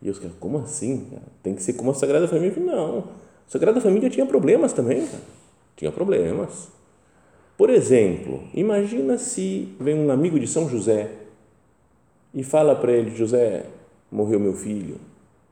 E 0.00 0.08
os 0.08 0.18
caras, 0.18 0.36
como 0.38 0.58
assim? 0.58 1.10
Tem 1.42 1.54
que 1.54 1.62
ser 1.62 1.72
como 1.72 1.90
a 1.90 1.94
Sagrada 1.94 2.28
Família? 2.28 2.52
Falei, 2.52 2.68
não, 2.68 3.04
Sagrada 3.46 3.80
Família 3.80 4.10
tinha 4.10 4.26
problemas 4.26 4.72
também, 4.72 5.06
cara. 5.06 5.22
tinha 5.76 5.92
problemas. 5.92 6.68
Por 7.56 7.70
exemplo, 7.70 8.42
imagina 8.52 9.16
se 9.16 9.74
vem 9.78 9.94
um 9.94 10.10
amigo 10.10 10.40
de 10.40 10.46
São 10.46 10.68
José 10.68 11.10
e 12.32 12.42
fala 12.42 12.74
para 12.74 12.92
ele, 12.92 13.14
José, 13.14 13.66
morreu 14.10 14.40
meu 14.40 14.54
filho, 14.54 14.96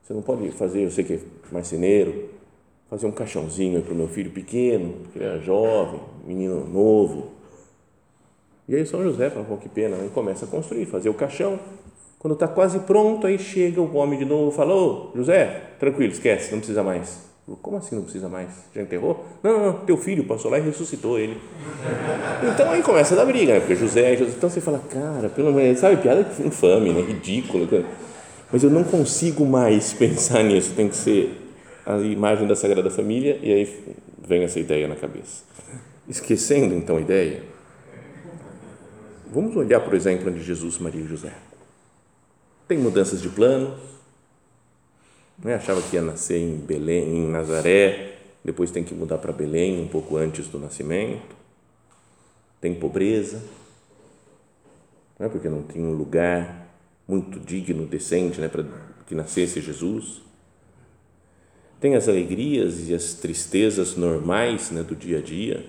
você 0.02 0.12
não 0.12 0.22
pode 0.22 0.50
fazer, 0.50 0.82
eu 0.82 0.90
sei 0.90 1.04
que 1.04 1.14
é 1.14 1.20
marceneiro, 1.52 2.28
fazer 2.90 3.06
um 3.06 3.12
caixãozinho 3.12 3.80
para 3.82 3.94
o 3.94 3.96
meu 3.96 4.08
filho 4.08 4.30
pequeno, 4.30 4.94
que 5.12 5.18
ele 5.18 5.24
era 5.24 5.38
jovem, 5.38 6.00
menino 6.26 6.66
novo. 6.66 7.28
E 8.68 8.74
aí 8.74 8.84
São 8.84 9.02
José 9.02 9.30
fala, 9.30 9.44
pô, 9.44 9.56
que 9.56 9.68
pena, 9.68 9.96
e 10.04 10.08
começa 10.08 10.44
a 10.44 10.48
construir, 10.48 10.86
fazer 10.86 11.08
o 11.08 11.14
caixão. 11.14 11.58
Quando 12.18 12.34
está 12.34 12.48
quase 12.48 12.80
pronto, 12.80 13.26
aí 13.26 13.38
chega 13.38 13.80
o 13.80 13.94
homem 13.96 14.18
de 14.18 14.24
novo 14.24 14.50
e 14.50 14.54
fala, 14.54 14.74
ô 14.74 15.10
José, 15.14 15.70
tranquilo, 15.78 16.12
esquece, 16.12 16.50
não 16.50 16.58
precisa 16.58 16.82
mais. 16.82 17.31
Como 17.60 17.76
assim 17.76 17.94
não 17.94 18.02
precisa 18.02 18.28
mais? 18.28 18.48
Já 18.74 18.82
enterrou? 18.82 19.24
Não, 19.42 19.52
não, 19.52 19.66
não, 19.66 19.72
teu 19.80 19.96
filho 19.96 20.24
passou 20.24 20.50
lá 20.50 20.58
e 20.58 20.62
ressuscitou 20.62 21.18
ele. 21.18 21.38
Então 22.52 22.70
aí 22.70 22.82
começa 22.82 23.14
a 23.14 23.16
dar 23.16 23.26
briga, 23.26 23.54
né? 23.54 23.60
porque 23.60 23.74
José, 23.74 24.16
José. 24.16 24.32
Então 24.36 24.48
você 24.48 24.60
fala, 24.60 24.78
cara, 24.90 25.28
pelo 25.28 25.52
menos, 25.52 25.78
sabe, 25.78 26.00
piada 26.00 26.26
infame, 26.44 26.92
né? 26.92 27.02
ridícula. 27.02 27.66
Mas 28.52 28.62
eu 28.62 28.70
não 28.70 28.84
consigo 28.84 29.44
mais 29.44 29.92
pensar 29.94 30.42
nisso, 30.42 30.72
tem 30.74 30.88
que 30.88 30.96
ser 30.96 31.38
a 31.84 31.96
imagem 31.98 32.46
da 32.46 32.54
Sagrada 32.54 32.90
Família 32.90 33.38
e 33.42 33.52
aí 33.52 33.84
vem 34.26 34.44
essa 34.44 34.60
ideia 34.60 34.86
na 34.86 34.96
cabeça. 34.96 35.42
Esquecendo 36.08 36.74
então 36.74 36.96
a 36.96 37.00
ideia, 37.00 37.42
vamos 39.30 39.56
olhar, 39.56 39.80
por 39.80 39.94
exemplo, 39.94 40.30
de 40.30 40.42
Jesus, 40.42 40.78
Maria 40.78 41.00
e 41.00 41.06
José. 41.06 41.32
Tem 42.68 42.78
mudanças 42.78 43.20
de 43.20 43.28
planos, 43.28 43.91
né? 45.42 45.54
achava 45.54 45.82
que 45.82 45.96
ia 45.96 46.02
nascer 46.02 46.38
em 46.38 46.56
Belém, 46.56 47.16
em 47.16 47.28
Nazaré, 47.28 48.16
depois 48.44 48.70
tem 48.70 48.84
que 48.84 48.94
mudar 48.94 49.18
para 49.18 49.32
Belém 49.32 49.80
um 49.80 49.88
pouco 49.88 50.16
antes 50.16 50.48
do 50.48 50.58
nascimento. 50.58 51.36
Tem 52.60 52.74
pobreza, 52.74 53.42
né? 55.18 55.28
porque 55.28 55.48
não 55.48 55.62
tinha 55.62 55.84
um 55.84 55.92
lugar 55.92 56.68
muito 57.06 57.38
digno, 57.40 57.86
decente, 57.86 58.40
né? 58.40 58.48
para 58.48 58.64
que 59.06 59.14
nascesse 59.14 59.60
Jesus. 59.60 60.22
Tem 61.80 61.96
as 61.96 62.08
alegrias 62.08 62.88
e 62.88 62.94
as 62.94 63.14
tristezas 63.14 63.96
normais 63.96 64.70
né? 64.70 64.82
do 64.82 64.94
dia 64.94 65.18
a 65.18 65.22
dia, 65.22 65.66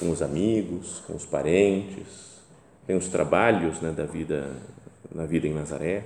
com 0.00 0.10
os 0.10 0.22
amigos, 0.22 1.02
com 1.06 1.14
os 1.14 1.26
parentes, 1.26 2.40
tem 2.86 2.96
os 2.96 3.08
trabalhos 3.08 3.80
né? 3.80 3.92
da 3.92 4.04
vida, 4.04 4.50
na 5.14 5.26
vida 5.26 5.46
em 5.46 5.52
Nazaré 5.52 6.04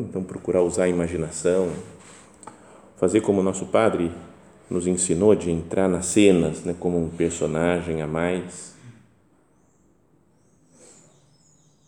então, 0.00 0.22
procurar 0.22 0.62
usar 0.62 0.84
a 0.84 0.88
imaginação, 0.88 1.70
fazer 2.96 3.20
como 3.20 3.42
nosso 3.42 3.66
padre 3.66 4.12
nos 4.70 4.86
ensinou 4.86 5.34
de 5.34 5.50
entrar 5.50 5.88
nas 5.88 6.06
cenas 6.06 6.64
né, 6.64 6.74
como 6.78 6.98
um 6.98 7.10
personagem 7.10 8.00
a 8.00 8.06
mais. 8.06 8.72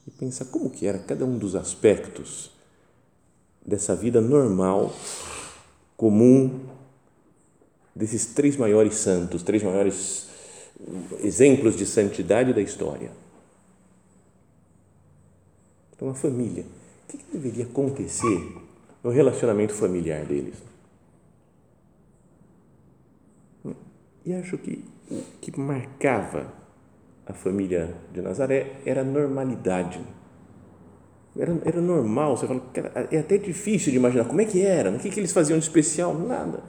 E 0.07 0.11
pensar 0.11 0.45
como 0.47 0.69
que 0.69 0.87
era 0.87 0.99
cada 0.99 1.25
um 1.25 1.39
dos 1.39 1.57
aspectos 1.57 2.51
dessa 3.65 3.97
vida 3.97 4.21
normal, 4.21 4.95
comum, 5.97 6.61
desses 7.95 8.27
três 8.27 8.57
maiores 8.57 8.97
santos, 8.97 9.43
três 9.43 9.63
maiores 9.63 10.29
exemplos 11.21 11.77
de 11.77 11.87
santidade 11.87 12.53
da 12.53 12.61
história. 12.61 13.11
Então, 15.95 16.11
a 16.11 16.15
família 16.15 16.67
o 17.09 17.17
que 17.17 17.25
deveria 17.33 17.65
acontecer 17.65 18.57
no 19.03 19.11
relacionamento 19.11 19.75
familiar 19.75 20.25
deles? 20.25 20.63
E 24.25 24.33
acho 24.33 24.57
que 24.57 24.83
o 25.11 25.23
que 25.41 25.59
marcava 25.61 26.47
a 27.27 27.33
família 27.33 27.95
de 28.13 28.23
Nazaré 28.23 28.77
era 28.85 29.03
a 29.03 29.05
normalidade. 29.05 30.01
Era, 31.37 31.53
era 31.65 31.81
normal, 31.81 32.37
você 32.37 32.47
fala, 32.47 32.61
cara, 32.73 33.09
é 33.11 33.19
até 33.19 33.37
difícil 33.37 33.91
de 33.91 33.99
imaginar 33.99 34.25
como 34.25 34.41
é 34.41 34.45
que 34.45 34.63
era, 34.63 34.91
o 34.91 34.99
que, 34.99 35.11
que 35.11 35.19
eles 35.19 35.33
faziam 35.33 35.59
de 35.59 35.65
especial? 35.65 36.15
Nada. 36.15 36.63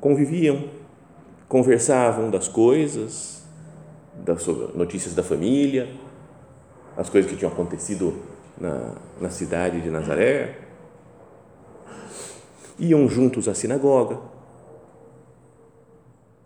Conviviam, 0.00 0.68
conversavam 1.48 2.30
das 2.30 2.46
coisas, 2.46 3.42
das 4.24 4.46
notícias 4.74 5.14
da 5.14 5.22
família, 5.22 5.88
as 6.96 7.10
coisas 7.10 7.30
que 7.30 7.36
tinham 7.36 7.52
acontecido 7.52 8.14
na, 8.58 8.94
na 9.20 9.30
cidade 9.30 9.80
de 9.80 9.90
Nazaré, 9.90 10.58
iam 12.78 13.08
juntos 13.08 13.48
à 13.48 13.54
sinagoga, 13.54 14.20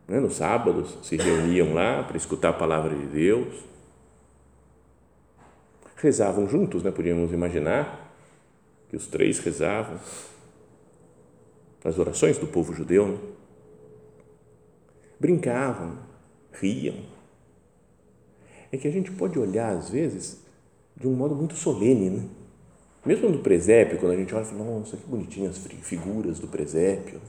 né? 0.07 0.21
nos 0.21 0.37
sábados 0.37 0.99
se 1.03 1.17
reuniam 1.17 1.75
lá 1.75 2.03
para 2.03 2.17
escutar 2.17 2.51
a 2.51 2.55
palavra 2.55 2.95
de 2.95 3.07
Deus, 3.07 3.65
rezavam 5.97 6.49
juntos, 6.49 6.83
né? 6.83 6.91
podíamos 6.91 7.33
imaginar 7.33 8.13
que 8.89 8.97
os 8.97 9.07
três 9.07 9.39
rezavam 9.39 9.99
as 11.85 11.99
orações 11.99 12.39
do 12.39 12.47
povo 12.47 12.73
judeu, 12.73 13.09
né? 13.09 13.19
brincavam, 15.19 15.99
riam. 16.53 17.05
É 18.71 18.77
que 18.77 18.87
a 18.87 18.91
gente 18.91 19.11
pode 19.11 19.39
olhar 19.39 19.71
às 19.71 19.89
vezes 19.89 20.45
de 20.99 21.07
um 21.07 21.13
modo 21.13 21.35
muito 21.35 21.55
solene, 21.55 22.11
né? 22.11 22.29
Mesmo 23.07 23.29
no 23.29 23.39
presépio, 23.39 23.99
quando 23.99 24.13
a 24.13 24.17
gente 24.17 24.35
olha 24.35 24.45
fala, 24.45 24.65
nossa, 24.65 24.97
que 24.97 25.07
bonitinhas 25.07 25.57
figuras 25.83 26.41
do 26.41 26.49
presépio. 26.49 27.21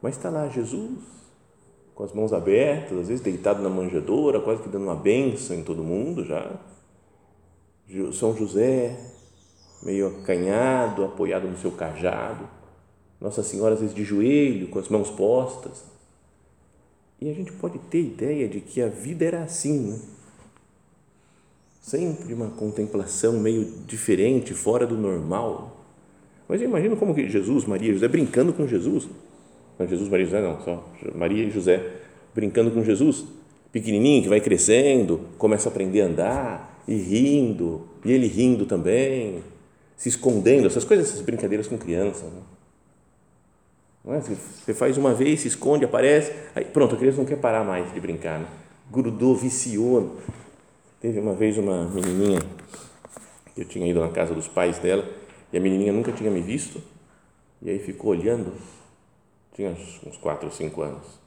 Mas 0.00 0.16
está 0.16 0.30
lá 0.30 0.48
Jesus, 0.48 1.00
com 1.94 2.04
as 2.04 2.12
mãos 2.12 2.32
abertas, 2.32 2.96
às 2.98 3.08
vezes 3.08 3.22
deitado 3.22 3.62
na 3.62 3.68
manjedoura, 3.68 4.40
quase 4.40 4.62
que 4.62 4.68
dando 4.68 4.84
uma 4.84 4.94
benção 4.94 5.56
em 5.56 5.64
todo 5.64 5.82
mundo 5.82 6.24
já. 6.24 6.58
São 8.12 8.34
José, 8.36 8.96
meio 9.82 10.06
acanhado, 10.06 11.04
apoiado 11.04 11.48
no 11.48 11.58
seu 11.58 11.72
cajado. 11.72 12.48
Nossa 13.20 13.42
Senhora, 13.42 13.74
às 13.74 13.80
vezes, 13.80 13.94
de 13.94 14.04
joelho, 14.04 14.68
com 14.68 14.78
as 14.78 14.88
mãos 14.88 15.10
postas. 15.10 15.84
E 17.20 17.28
a 17.28 17.34
gente 17.34 17.52
pode 17.52 17.78
ter 17.78 18.00
ideia 18.00 18.48
de 18.48 18.60
que 18.60 18.80
a 18.80 18.88
vida 18.88 19.24
era 19.24 19.42
assim, 19.42 19.90
né? 19.90 20.00
Sempre 21.84 22.32
uma 22.32 22.48
contemplação 22.48 23.34
meio 23.34 23.70
diferente, 23.86 24.54
fora 24.54 24.86
do 24.86 24.96
normal. 24.96 25.84
Mas 26.48 26.62
eu 26.62 26.66
imagino 26.66 26.96
como 26.96 27.14
que 27.14 27.28
Jesus, 27.28 27.66
Maria 27.66 27.90
e 27.90 27.92
José 27.92 28.08
brincando 28.08 28.54
com 28.54 28.66
Jesus. 28.66 29.06
Não, 29.78 29.86
Jesus, 29.86 30.08
Maria 30.08 30.24
e 30.24 30.26
José 30.26 30.40
não, 30.40 30.60
só 30.62 30.92
Maria 31.14 31.44
e 31.44 31.50
José 31.50 31.84
brincando 32.34 32.70
com 32.70 32.82
Jesus, 32.82 33.26
pequenininho 33.70 34.22
que 34.22 34.30
vai 34.30 34.40
crescendo, 34.40 35.20
começa 35.36 35.68
a 35.68 35.70
aprender 35.70 36.00
a 36.00 36.06
andar 36.06 36.82
e 36.88 36.94
rindo, 36.94 37.86
e 38.02 38.12
ele 38.12 38.28
rindo 38.28 38.64
também, 38.64 39.42
se 39.94 40.08
escondendo, 40.08 40.66
essas 40.66 40.84
coisas, 40.84 41.10
essas 41.10 41.20
brincadeiras 41.20 41.68
com 41.68 41.76
criança. 41.76 42.24
Né? 42.24 42.42
Não 44.06 44.14
é? 44.14 44.20
Você 44.20 44.72
faz 44.72 44.96
uma 44.96 45.12
vez, 45.12 45.40
se 45.40 45.48
esconde, 45.48 45.84
aparece, 45.84 46.32
aí 46.54 46.64
pronto, 46.64 46.94
a 46.94 46.98
criança 46.98 47.18
não 47.18 47.26
quer 47.26 47.36
parar 47.36 47.62
mais 47.62 47.92
de 47.92 48.00
brincar, 48.00 48.38
né? 48.38 48.46
grudou, 48.90 49.36
viciou, 49.36 50.18
Teve 51.04 51.20
uma 51.20 51.34
vez 51.34 51.58
uma 51.58 51.84
menininha, 51.84 52.40
eu 53.54 53.66
tinha 53.66 53.86
ido 53.86 54.00
na 54.00 54.08
casa 54.08 54.32
dos 54.32 54.48
pais 54.48 54.78
dela, 54.78 55.04
e 55.52 55.58
a 55.58 55.60
menininha 55.60 55.92
nunca 55.92 56.10
tinha 56.10 56.30
me 56.30 56.40
visto, 56.40 56.80
e 57.60 57.68
aí 57.68 57.78
ficou 57.78 58.12
olhando, 58.12 58.54
tinha 59.54 59.76
uns 60.06 60.16
4 60.16 60.46
ou 60.46 60.50
5 60.50 60.80
anos. 60.80 61.20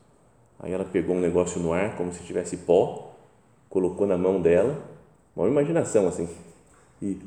Aí 0.60 0.72
ela 0.72 0.84
pegou 0.84 1.16
um 1.16 1.20
negócio 1.20 1.62
no 1.62 1.74
ar, 1.74 1.96
como 1.96 2.12
se 2.12 2.24
tivesse 2.24 2.58
pó, 2.58 3.14
colocou 3.70 4.08
na 4.08 4.18
mão 4.18 4.42
dela, 4.42 4.84
uma 5.36 5.48
imaginação 5.48 6.08
assim, 6.08 6.28
e, 7.00 7.20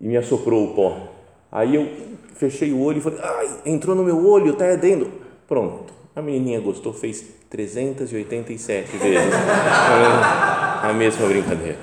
e 0.00 0.08
me 0.08 0.16
assoprou 0.16 0.64
o 0.64 0.74
pó. 0.74 1.12
Aí 1.52 1.74
eu 1.74 1.86
fechei 2.36 2.72
o 2.72 2.80
olho 2.80 3.00
e 3.00 3.02
falei, 3.02 3.20
ai, 3.22 3.60
entrou 3.66 3.94
no 3.94 4.02
meu 4.02 4.26
olho, 4.26 4.54
está 4.54 4.64
ardendo. 4.64 5.12
Pronto. 5.46 5.92
A 6.14 6.22
menininha 6.22 6.58
gostou, 6.58 6.94
fez 6.94 7.20
387 7.50 8.96
vezes 8.96 9.34
a 10.90 10.94
mesma 10.94 11.26
brincadeira. 11.26 11.78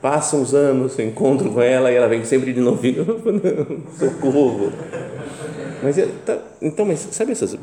Passam 0.00 0.42
os 0.42 0.54
anos, 0.54 0.98
eu 0.98 1.06
encontro 1.06 1.50
com 1.52 1.62
ela 1.62 1.90
e 1.90 1.94
ela 1.94 2.08
vem 2.08 2.24
sempre 2.24 2.52
de 2.52 2.60
novinho. 2.60 3.04
Socorro. 3.98 4.72
Mas, 5.82 5.98
é, 5.98 6.06
tá, 6.24 6.38
então, 6.60 6.84
mas 6.84 7.00
sabe 7.00 7.32
essas 7.32 7.56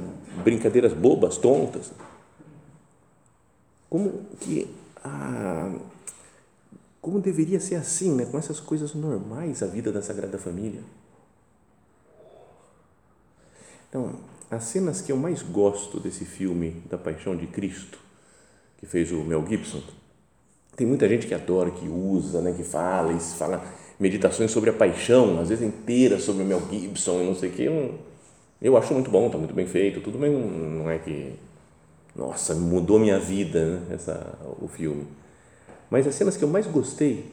brincadeiras 0.43 0.93
bobas, 0.93 1.38
tontas? 1.38 1.91
Como 3.89 4.25
que 4.39 4.67
como 7.01 7.19
deveria 7.19 7.60
ser 7.60 7.75
assim, 7.75 8.15
né? 8.15 8.25
com 8.25 8.38
essas 8.38 8.60
coisas 8.60 8.93
normais, 8.93 9.63
a 9.63 9.67
vida 9.67 9.91
da 9.91 10.01
Sagrada 10.01 10.38
Família. 10.38 10.83
Então, 13.89 14.19
as 14.50 14.65
cenas 14.65 15.01
que 15.01 15.12
eu 15.12 15.17
mais 15.17 15.41
gosto 15.41 16.00
desse 16.00 16.24
filme 16.24 16.83
da 16.89 16.98
Paixão 16.98 17.36
de 17.36 17.48
Cristo, 17.48 18.00
que 18.77 18.86
fez 18.86 19.12
o 19.12 19.24
Mel 19.24 19.45
Gibson, 19.48 19.81
tem 20.81 20.88
muita 20.88 21.07
gente 21.07 21.27
que 21.27 21.33
adora, 21.35 21.69
que 21.69 21.88
usa, 21.88 22.41
né, 22.41 22.53
que 22.57 22.63
fala, 22.63 23.13
e 23.13 23.19
fala 23.19 23.63
meditações 24.00 24.50
sobre 24.50 24.71
a 24.71 24.73
paixão, 24.73 25.39
às 25.39 25.50
vezes 25.50 25.63
inteiras 25.63 26.23
sobre 26.23 26.41
o 26.41 26.45
Mel 26.45 26.61
Gibson 26.71 27.21
e 27.21 27.25
não 27.25 27.35
sei 27.35 27.50
o 27.50 27.51
que. 27.51 27.63
Eu, 27.63 27.93
eu 28.59 28.75
acho 28.75 28.91
muito 28.93 29.11
bom, 29.11 29.27
está 29.27 29.38
muito 29.38 29.53
bem 29.53 29.67
feito, 29.67 30.01
tudo 30.01 30.17
bem, 30.17 30.31
não 30.31 30.89
é 30.89 30.97
que, 30.97 31.33
nossa, 32.15 32.55
mudou 32.55 32.97
minha 32.97 33.19
vida 33.19 33.63
né, 33.63 33.81
essa, 33.91 34.39
o 34.59 34.67
filme 34.67 35.05
mas 35.91 36.07
as 36.07 36.15
cenas 36.15 36.38
que 36.38 36.43
eu 36.43 36.47
mais 36.47 36.65
gostei 36.65 37.25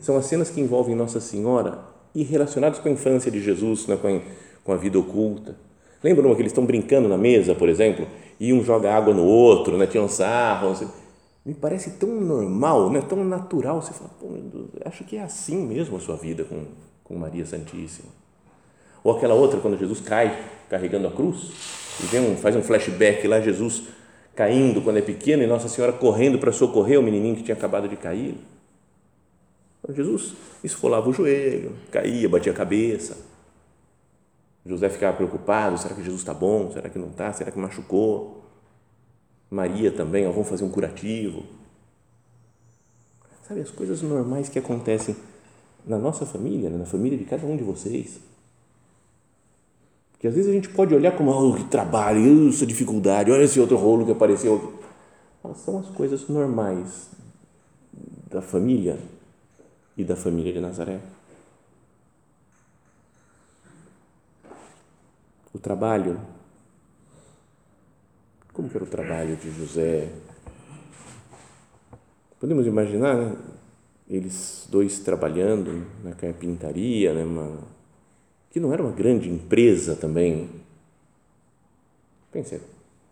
são 0.00 0.16
as 0.16 0.26
cenas 0.26 0.50
que 0.50 0.60
envolvem 0.60 0.96
Nossa 0.96 1.20
Senhora 1.20 1.78
e 2.12 2.24
relacionadas 2.24 2.80
com 2.80 2.88
a 2.88 2.92
infância 2.92 3.30
de 3.30 3.40
Jesus, 3.40 3.86
né, 3.86 3.96
com, 3.96 4.08
a, 4.08 4.20
com 4.64 4.72
a 4.72 4.76
vida 4.76 4.98
oculta. 4.98 5.54
Lembram 6.02 6.34
que 6.34 6.42
eles 6.42 6.50
estão 6.50 6.66
brincando 6.66 7.08
na 7.08 7.16
mesa, 7.16 7.54
por 7.54 7.68
exemplo, 7.68 8.06
e 8.40 8.52
um 8.52 8.64
joga 8.64 8.92
água 8.92 9.14
no 9.14 9.24
outro, 9.24 9.78
né, 9.78 9.86
tiram 9.86 10.08
sarro. 10.08 10.70
Assim. 10.70 10.88
Me 11.46 11.54
parece 11.54 11.92
tão 11.92 12.08
normal, 12.08 12.90
né, 12.90 13.00
tão 13.00 13.24
natural. 13.24 13.80
Você 13.80 13.92
fala, 13.92 14.10
Pô, 14.20 14.26
acho 14.84 15.04
que 15.04 15.16
é 15.16 15.22
assim 15.22 15.64
mesmo 15.64 15.96
a 15.96 16.00
sua 16.00 16.16
vida 16.16 16.42
com, 16.42 16.64
com 17.04 17.14
Maria 17.16 17.46
Santíssima. 17.46 18.08
Ou 19.04 19.16
aquela 19.16 19.34
outra, 19.34 19.60
quando 19.60 19.78
Jesus 19.78 20.00
cai 20.00 20.44
carregando 20.68 21.06
a 21.06 21.12
cruz, 21.12 21.52
e 22.02 22.06
vem 22.06 22.32
um, 22.32 22.36
faz 22.36 22.56
um 22.56 22.62
flashback 22.62 23.28
lá, 23.28 23.40
Jesus 23.40 23.84
caindo 24.34 24.82
quando 24.82 24.96
é 24.96 25.02
pequeno 25.02 25.44
e 25.44 25.46
Nossa 25.46 25.68
Senhora 25.68 25.92
correndo 25.92 26.36
para 26.36 26.50
socorrer 26.50 26.98
o 26.98 27.02
menininho 27.02 27.36
que 27.36 27.44
tinha 27.44 27.56
acabado 27.56 27.88
de 27.88 27.96
cair. 27.96 28.36
Jesus 29.90 30.34
esfolava 30.64 31.08
o 31.08 31.12
joelho, 31.12 31.76
caía, 31.92 32.28
batia 32.28 32.50
a 32.50 32.56
cabeça. 32.56 33.16
José 34.66 34.88
ficava 34.88 35.16
preocupado: 35.16 35.78
será 35.78 35.94
que 35.94 36.02
Jesus 36.02 36.22
está 36.22 36.34
bom? 36.34 36.72
Será 36.72 36.90
que 36.90 36.98
não 36.98 37.08
está? 37.08 37.32
Será 37.32 37.52
que 37.52 37.58
machucou? 37.58 38.45
Maria 39.50 39.90
também, 39.90 40.26
ó, 40.26 40.32
vamos 40.32 40.48
fazer 40.48 40.64
um 40.64 40.70
curativo. 40.70 41.44
Sabe, 43.46 43.60
as 43.60 43.70
coisas 43.70 44.02
normais 44.02 44.48
que 44.48 44.58
acontecem 44.58 45.14
na 45.86 45.98
nossa 45.98 46.26
família, 46.26 46.68
né, 46.68 46.78
na 46.78 46.86
família 46.86 47.16
de 47.16 47.24
cada 47.24 47.46
um 47.46 47.56
de 47.56 47.62
vocês. 47.62 48.18
Que 50.18 50.26
às 50.26 50.34
vezes 50.34 50.50
a 50.50 50.54
gente 50.54 50.68
pode 50.70 50.94
olhar 50.94 51.16
como, 51.16 51.30
oh, 51.30 51.54
que 51.54 51.64
trabalho, 51.64 52.48
essa 52.48 52.66
dificuldade, 52.66 53.30
olha 53.30 53.44
esse 53.44 53.60
outro 53.60 53.76
rolo 53.76 54.04
que 54.04 54.12
apareceu. 54.12 54.80
Mas 55.44 55.58
são 55.58 55.78
as 55.78 55.86
coisas 55.88 56.28
normais 56.28 57.10
da 58.28 58.42
família 58.42 58.98
e 59.96 60.02
da 60.02 60.16
família 60.16 60.52
de 60.52 60.60
Nazaré. 60.60 61.00
O 65.54 65.58
trabalho. 65.58 66.20
Como 68.56 68.70
que 68.70 68.76
era 68.78 68.84
o 68.84 68.88
trabalho 68.88 69.36
de 69.36 69.50
José? 69.50 70.08
Podemos 72.40 72.66
imaginar 72.66 73.14
né? 73.14 73.36
eles 74.08 74.66
dois 74.70 74.98
trabalhando 75.00 75.86
na 76.02 76.12
carpintaria, 76.12 77.12
né? 77.12 77.22
Uma, 77.22 77.58
que 78.50 78.58
não 78.58 78.72
era 78.72 78.82
uma 78.82 78.92
grande 78.92 79.28
empresa 79.28 79.94
também. 79.94 80.48
Pense, 82.32 82.58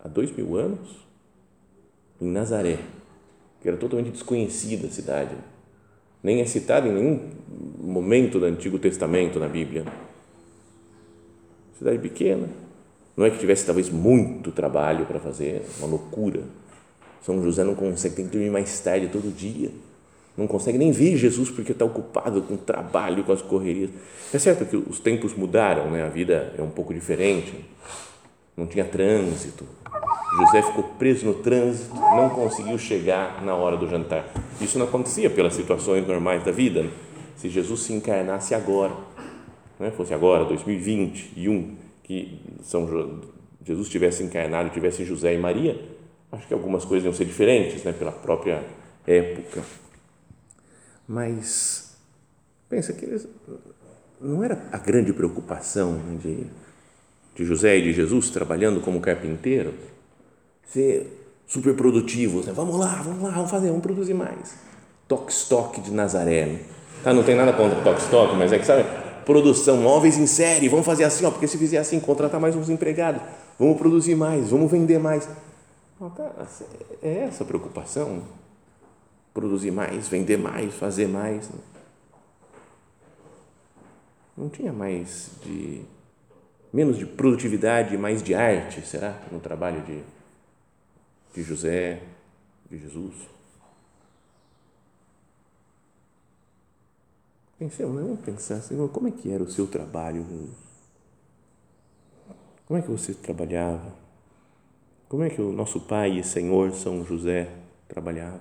há 0.03 0.09
dois 0.09 0.35
mil 0.35 0.57
anos, 0.57 1.07
em 2.19 2.31
Nazaré, 2.31 2.79
que 3.61 3.69
era 3.69 3.77
totalmente 3.77 4.13
desconhecida 4.13 4.87
a 4.87 4.91
cidade, 4.91 5.37
nem 6.23 6.41
é 6.41 6.47
citada 6.47 6.89
em 6.89 6.95
nenhum 6.95 7.33
momento 7.83 8.41
do 8.41 8.47
Antigo 8.47 8.79
Testamento 8.79 9.39
na 9.39 9.49
Bíblia. 9.49 9.85
Cidade 11.77 11.99
pequena, 11.99 12.49
não 13.17 13.25
é 13.25 13.31
que 13.31 13.39
tivesse 13.39 13.65
talvez 13.65 13.89
muito 13.91 14.51
trabalho 14.53 15.07
para 15.07 15.21
fazer, 15.21 15.65
uma 15.79 15.87
loucura. 15.87 16.43
São 17.23 17.43
José 17.43 17.65
não 17.65 17.75
consegue, 17.75 18.17
tem 18.17 18.27
que 18.27 18.33
dormir 18.33 18.51
mais 18.51 18.81
tarde 18.81 19.09
todo 19.09 19.35
dia 19.35 19.71
não 20.37 20.47
consegue 20.47 20.77
nem 20.77 20.91
ver 20.91 21.17
Jesus 21.17 21.49
porque 21.49 21.73
está 21.73 21.85
ocupado 21.85 22.43
com 22.43 22.55
o 22.55 22.59
trabalho, 22.59 23.23
com 23.23 23.33
as 23.33 23.41
correrias. 23.41 23.91
É 24.33 24.39
certo 24.39 24.65
que 24.65 24.77
os 24.77 24.99
tempos 24.99 25.35
mudaram, 25.35 25.91
né? 25.91 26.05
a 26.05 26.09
vida 26.09 26.53
é 26.59 26.63
um 26.63 26.71
pouco 26.71 26.93
diferente, 26.93 27.55
não 28.57 28.67
tinha 28.67 28.85
trânsito. 28.85 29.65
José 30.37 30.63
ficou 30.63 30.83
preso 30.99 31.25
no 31.27 31.35
trânsito, 31.35 31.95
não 31.95 32.29
conseguiu 32.31 32.77
chegar 32.77 33.45
na 33.45 33.55
hora 33.55 33.77
do 33.77 33.89
jantar. 33.89 34.29
Isso 34.61 34.77
não 34.79 34.87
acontecia 34.87 35.31
pelas 35.31 35.55
situações 35.55 36.07
normais 36.07 36.43
da 36.45 36.51
vida. 36.51 36.87
Se 37.37 37.49
Jesus 37.49 37.83
se 37.83 37.93
encarnasse 37.93 38.55
agora, 38.55 38.93
né? 39.79 39.93
fosse 39.93 40.13
agora, 40.13 40.45
2021, 40.45 41.77
que 42.05 42.39
São 42.63 42.87
Jesus 43.65 43.89
tivesse 43.89 44.23
encarnado, 44.23 44.71
tivesse 44.71 45.05
José 45.05 45.35
e 45.35 45.39
Maria, 45.39 45.81
acho 46.31 46.47
que 46.47 46.55
algumas 46.55 46.85
coisas 46.85 47.05
iam 47.05 47.15
ser 47.15 47.25
diferentes, 47.25 47.83
né? 47.83 47.93
pela 47.93 48.13
própria 48.13 48.63
época. 49.07 49.63
Mas 51.09 51.97
pensa 52.69 52.93
que 52.93 53.05
eles, 53.05 53.27
não 54.21 54.45
era 54.45 54.69
a 54.71 54.79
grande 54.79 55.13
preocupação 55.13 55.99
de, 56.23 56.47
de 57.35 57.45
José 57.45 57.79
e 57.79 57.83
de 57.83 57.93
Jesus 57.93 58.31
trabalhando 58.31 58.81
como 58.81 59.01
carpinteiro 59.01 59.75
ser 60.67 61.31
super 61.47 61.75
produtivos, 61.75 62.47
né? 62.47 62.53
vamos 62.55 62.79
lá, 62.79 63.03
vamos 63.03 63.23
lá, 63.23 63.31
vamos 63.31 63.51
fazer, 63.51 63.69
vamos 63.69 63.83
produzir 63.83 64.15
mais. 64.15 64.57
Toque 65.07 65.33
Stock 65.33 65.81
de 65.81 65.91
Nazaré. 65.91 66.47
Né? 66.47 66.61
Tá, 67.03 67.13
não 67.13 67.23
tem 67.23 67.35
nada 67.35 67.53
contra 67.53 67.81
Toque 67.83 68.01
Stock, 68.01 68.35
mas 68.35 68.53
é 68.53 68.59
que 68.59 68.65
sabe, 68.65 68.85
produção, 69.25 69.79
móveis 69.79 70.19
em 70.19 70.27
série, 70.27 70.69
vamos 70.69 70.87
fazer 70.87 71.05
assim, 71.05 71.25
ó, 71.25 71.31
porque 71.31 71.47
se 71.47 71.59
fizer 71.59 71.79
assim, 71.79 71.99
contratar 72.01 72.41
mais 72.41 72.55
uns 72.55 72.69
empregados, 72.69 73.23
vamos 73.59 73.77
produzir 73.77 74.15
mais, 74.15 74.51
vamos 74.51 74.71
vender 74.71 74.99
mais. 74.99 75.29
É 77.03 77.25
essa 77.25 77.45
a 77.45 77.47
preocupação 77.47 78.23
produzir 79.33 79.73
mais, 79.73 80.07
vender 80.09 80.37
mais, 80.37 80.75
fazer 80.75 81.09
mais. 81.09 81.49
Né? 81.49 81.59
Não 84.37 84.49
tinha 84.49 84.73
mais 84.73 85.31
de 85.45 85.83
menos 86.73 86.99
de 86.99 87.07
produtividade, 87.07 87.97
mais 87.97 88.23
de 88.23 88.35
arte, 88.35 88.85
será, 88.87 89.21
no 89.31 89.41
trabalho 89.41 89.83
de, 89.83 90.03
de 91.35 91.43
José, 91.43 92.01
de 92.71 92.79
Jesus? 92.79 93.15
Pensemos, 97.59 97.95
né? 97.95 98.03
vamos 98.03 98.21
pensar, 98.21 98.61
Senhor, 98.61 98.89
como 98.91 99.07
é 99.07 99.11
que 99.13 99.31
era 99.31 99.43
o 99.43 99.51
seu 99.51 99.67
trabalho? 99.67 100.27
Como 102.67 102.79
é 102.79 102.83
que 102.83 102.91
você 102.91 103.15
trabalhava? 103.15 103.95
Como 105.09 105.23
é 105.23 105.31
que 105.31 105.41
o 105.41 105.53
nosso 105.53 105.81
Pai 105.81 106.19
e 106.19 106.25
Senhor 106.25 106.73
São 106.73 107.05
José 107.05 107.49
trabalhava? 107.87 108.41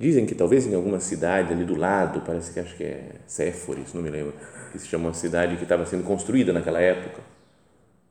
Dizem 0.00 0.26
que 0.26 0.34
talvez 0.34 0.66
em 0.66 0.74
alguma 0.74 0.98
cidade 0.98 1.52
ali 1.52 1.64
do 1.64 1.76
lado, 1.76 2.22
parece 2.26 2.52
que 2.52 2.58
acho 2.58 2.76
que 2.76 2.82
é 2.82 3.16
Séforis, 3.26 3.94
não 3.94 4.02
me 4.02 4.10
lembro, 4.10 4.34
que 4.72 4.78
se 4.78 4.88
chama 4.88 5.08
uma 5.08 5.14
cidade 5.14 5.56
que 5.56 5.62
estava 5.62 5.86
sendo 5.86 6.02
construída 6.02 6.52
naquela 6.52 6.80
época. 6.80 7.22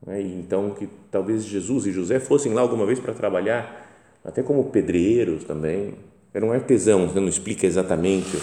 E 0.06 0.38
então 0.38 0.70
que 0.70 0.88
talvez 1.10 1.44
Jesus 1.44 1.86
e 1.86 1.92
José 1.92 2.18
fossem 2.18 2.54
lá 2.54 2.62
alguma 2.62 2.86
vez 2.86 2.98
para 2.98 3.12
trabalhar, 3.12 3.86
até 4.24 4.42
como 4.42 4.70
pedreiros 4.70 5.44
também. 5.44 5.96
Eram 6.32 6.52
artesãos, 6.52 7.12
né? 7.12 7.20
não 7.20 7.28
explica 7.28 7.66
exatamente 7.66 8.38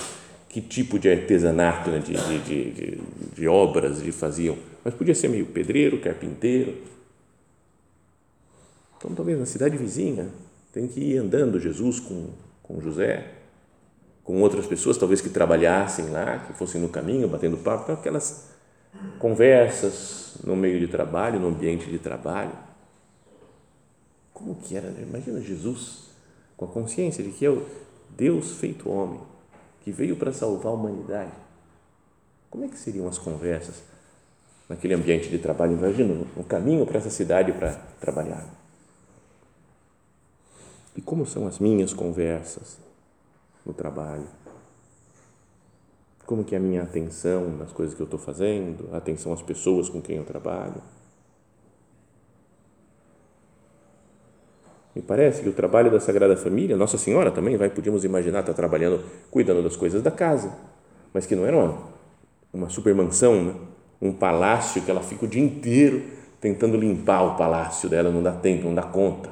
que 0.49 0.61
tipo 0.61 0.97
de 0.97 1.09
artesanato, 1.09 1.89
né? 1.89 1.99
de, 1.99 2.13
de, 2.13 2.71
de, 2.71 3.01
de 3.35 3.47
obras 3.47 4.01
eles 4.01 4.15
faziam, 4.15 4.57
mas 4.83 4.93
podia 4.93 5.13
ser 5.13 5.27
meio 5.27 5.45
pedreiro, 5.47 5.99
carpinteiro. 5.99 6.75
Então, 8.97 9.13
talvez 9.13 9.37
na 9.37 9.45
cidade 9.45 9.77
vizinha, 9.77 10.29
tem 10.73 10.87
que 10.87 10.99
ir 10.99 11.17
andando 11.17 11.59
Jesus 11.59 11.99
com 11.99 12.29
com 12.67 12.81
José, 12.81 13.25
com 14.23 14.41
outras 14.41 14.67
pessoas, 14.67 14.97
talvez 14.97 15.21
que 15.21 15.29
trabalhassem 15.29 16.09
lá, 16.09 16.39
que 16.39 16.53
fossem 16.53 16.81
no 16.81 16.89
caminho, 16.89 17.29
batendo 17.29 17.55
papo, 17.57 17.83
então 17.83 17.95
aquelas 17.95 18.49
conversas 19.19 20.35
no 20.43 20.55
meio 20.55 20.79
de 20.79 20.87
trabalho, 20.87 21.39
no 21.39 21.47
ambiente 21.47 21.89
de 21.89 21.97
trabalho. 21.97 22.51
Como 24.33 24.55
que 24.55 24.75
era? 24.75 24.93
Imagina 25.01 25.39
Jesus 25.39 26.09
com 26.57 26.65
a 26.65 26.67
consciência 26.67 27.23
de 27.23 27.31
que 27.31 27.45
é 27.45 27.49
o 27.49 27.65
Deus 28.09 28.57
feito 28.57 28.89
homem, 28.89 29.21
que 29.87 29.91
veio 29.93 30.17
para 30.17 30.33
salvar 30.33 30.73
a 30.73 30.75
humanidade. 30.75 31.31
Como 32.49 32.65
é 32.65 32.67
que 32.67 32.77
seriam 32.77 33.07
as 33.07 33.17
conversas 33.17 33.81
naquele 34.67 34.93
ambiente 34.93 35.29
de 35.29 35.39
trabalho? 35.39 35.77
Imagina, 35.77 36.25
no 36.35 36.43
caminho 36.43 36.85
para 36.85 36.97
essa 36.97 37.09
cidade 37.09 37.53
para 37.53 37.73
trabalhar. 37.97 38.45
E 40.93 41.01
como 41.01 41.25
são 41.25 41.47
as 41.47 41.59
minhas 41.59 41.93
conversas 41.93 42.77
no 43.65 43.73
trabalho? 43.73 44.27
Como 46.25 46.43
que 46.43 46.53
é 46.53 46.57
a 46.57 46.61
minha 46.61 46.83
atenção 46.83 47.49
nas 47.51 47.71
coisas 47.71 47.95
que 47.95 48.01
eu 48.01 48.07
estou 48.07 48.19
fazendo, 48.19 48.89
a 48.91 48.97
atenção 48.97 49.31
às 49.31 49.41
pessoas 49.41 49.87
com 49.87 50.01
quem 50.01 50.17
eu 50.17 50.25
trabalho? 50.25 50.81
Me 54.97 55.03
parece 55.03 55.43
que 55.43 55.49
o 55.49 55.53
trabalho 55.53 55.91
da 55.91 55.99
Sagrada 55.99 56.35
Família, 56.35 56.75
Nossa 56.75 56.97
Senhora 56.97 57.29
também, 57.29 57.55
vai, 57.55 57.69
podíamos 57.69 58.03
imaginar, 58.03 58.39
está 58.39 58.51
trabalhando, 58.51 59.03
cuidando 59.29 59.61
das 59.61 59.75
coisas 59.75 60.01
da 60.01 60.09
casa, 60.09 60.51
mas 61.13 61.27
que 61.27 61.35
não 61.35 61.45
era 61.45 61.55
uma, 61.55 61.77
uma 62.51 62.67
supermansão, 62.67 63.43
né? 63.43 63.53
um 64.01 64.11
palácio 64.11 64.81
que 64.81 64.89
ela 64.89 65.03
fica 65.03 65.25
o 65.25 65.27
dia 65.27 65.43
inteiro 65.43 66.01
tentando 66.41 66.75
limpar 66.75 67.21
o 67.21 67.37
palácio 67.37 67.87
dela, 67.87 68.09
não 68.09 68.23
dá 68.23 68.31
tempo, 68.31 68.63
não 68.63 68.73
dá 68.73 68.81
conta. 68.81 69.29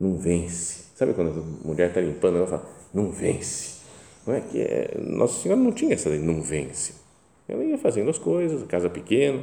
Não 0.00 0.16
vence. 0.16 0.86
Sabe 0.94 1.12
quando 1.12 1.38
a 1.38 1.66
mulher 1.68 1.88
está 1.88 2.00
limpando, 2.00 2.38
ela 2.38 2.46
fala, 2.46 2.66
não 2.94 3.10
vence. 3.10 3.82
Não 4.26 4.32
é 4.32 4.40
que 4.40 4.62
é, 4.62 4.96
Nossa 4.98 5.42
Senhora 5.42 5.60
não 5.60 5.72
tinha 5.72 5.92
essa 5.92 6.08
lei, 6.08 6.20
não 6.20 6.40
vence. 6.40 6.94
Ela 7.46 7.62
ia 7.62 7.76
fazendo 7.76 8.08
as 8.08 8.16
coisas, 8.16 8.62
a 8.62 8.66
casa 8.66 8.88
pequena, 8.88 9.42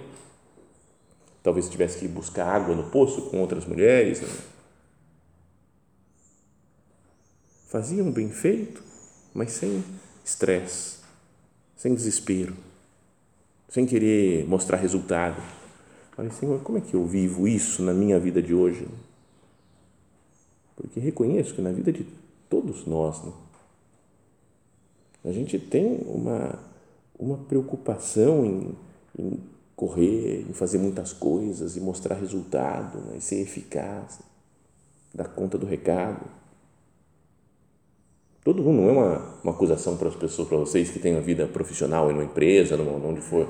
talvez 1.44 1.70
tivesse 1.70 2.00
que 2.00 2.08
buscar 2.08 2.48
água 2.48 2.74
no 2.74 2.86
poço 2.86 3.30
com 3.30 3.40
outras 3.40 3.68
mulheres. 3.68 4.20
Né? 4.20 4.53
Faziam 7.74 8.12
bem 8.12 8.30
feito, 8.30 8.84
mas 9.34 9.54
sem 9.54 9.84
estresse, 10.24 10.98
sem 11.76 11.96
desespero, 11.96 12.56
sem 13.68 13.84
querer 13.84 14.48
mostrar 14.48 14.78
resultado. 14.78 15.42
Falei, 16.12 16.30
Senhor, 16.30 16.62
como 16.62 16.78
é 16.78 16.82
que 16.82 16.94
eu 16.94 17.04
vivo 17.08 17.48
isso 17.48 17.82
na 17.82 17.92
minha 17.92 18.20
vida 18.20 18.44
de 18.44 18.54
hoje? 18.54 18.88
Porque 20.76 21.00
reconheço 21.00 21.56
que 21.56 21.64
na 21.64 21.72
vida 21.72 21.92
de 21.92 22.06
todos 22.48 22.86
nós, 22.86 23.24
né, 23.24 23.32
a 25.26 25.32
gente 25.32 25.58
tem 25.58 26.00
uma, 26.06 26.60
uma 27.18 27.38
preocupação 27.40 28.46
em, 28.46 28.76
em 29.18 29.40
correr, 29.76 30.46
em 30.48 30.54
fazer 30.54 30.78
muitas 30.78 31.12
coisas, 31.12 31.76
e 31.76 31.80
mostrar 31.80 32.18
resultado, 32.18 33.00
né, 33.00 33.18
e 33.18 33.22
ser 33.22 33.42
eficaz, 33.42 34.20
dar 35.12 35.30
conta 35.30 35.58
do 35.58 35.66
recado. 35.66 36.43
Todo 38.44 38.62
mundo 38.62 38.82
não 38.82 38.90
é 38.90 38.92
uma, 38.92 39.22
uma 39.44 39.54
acusação 39.54 39.96
para 39.96 40.10
as 40.10 40.16
pessoas, 40.16 40.48
para 40.48 40.58
vocês 40.58 40.90
que 40.90 41.00
têm 41.00 41.14
uma 41.14 41.22
vida 41.22 41.48
profissional 41.48 42.12
em 42.12 42.14
uma 42.14 42.24
empresa, 42.24 42.76
onde 42.76 43.22
for 43.22 43.48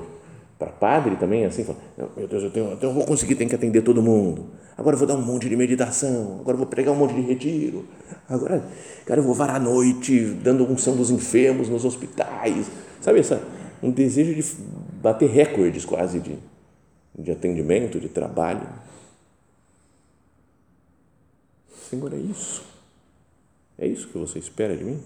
para 0.56 0.70
padre 0.70 1.16
também, 1.16 1.42
é 1.42 1.46
assim, 1.46 1.64
fala, 1.64 1.78
meu 2.16 2.28
Deus, 2.28 2.44
eu, 2.44 2.50
tenho, 2.50 2.78
eu 2.80 2.92
vou 2.92 3.04
conseguir, 3.04 3.34
tenho 3.34 3.50
que 3.50 3.56
atender 3.56 3.82
todo 3.82 4.00
mundo. 4.00 4.46
Agora 4.78 4.94
eu 4.94 4.98
vou 4.98 5.08
dar 5.08 5.14
um 5.14 5.22
monte 5.22 5.48
de 5.48 5.56
meditação, 5.56 6.38
agora 6.40 6.54
eu 6.54 6.58
vou 6.58 6.66
pregar 6.66 6.94
um 6.94 6.96
monte 6.96 7.14
de 7.14 7.22
retiro. 7.22 7.84
Agora, 8.28 8.64
cara, 9.04 9.20
eu 9.20 9.24
vou 9.24 9.34
varar 9.34 9.56
a 9.56 9.58
noite 9.58 10.20
dando 10.42 10.64
unção 10.64 10.96
dos 10.96 11.10
enfermos 11.10 11.68
nos 11.68 11.84
hospitais. 11.84 12.70
Sabe, 13.00 13.18
essa, 13.18 13.42
um 13.82 13.90
desejo 13.90 14.32
de 14.32 14.44
bater 15.02 15.28
recordes 15.28 15.84
quase 15.84 16.20
de, 16.20 16.38
de 17.18 17.32
atendimento, 17.32 17.98
de 17.98 18.08
trabalho. 18.08 18.66
Senhor, 21.90 22.12
é 22.14 22.16
isso? 22.16 22.73
É 23.78 23.86
isso 23.86 24.08
que 24.08 24.18
você 24.18 24.38
espera 24.38 24.76
de 24.76 24.84
mim? 24.84 25.02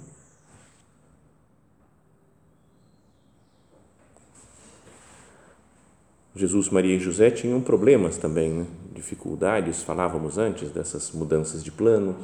Jesus, 6.35 6.69
Maria 6.71 6.95
e 6.95 7.01
José 7.01 7.31
tinham 7.31 7.61
problemas 7.61 8.17
também, 8.17 8.51
né? 8.51 8.67
dificuldades, 8.95 9.83
falávamos 9.83 10.39
antes 10.39 10.71
dessas 10.71 11.11
mudanças 11.13 11.65
de 11.65 11.73
planos. 11.73 12.17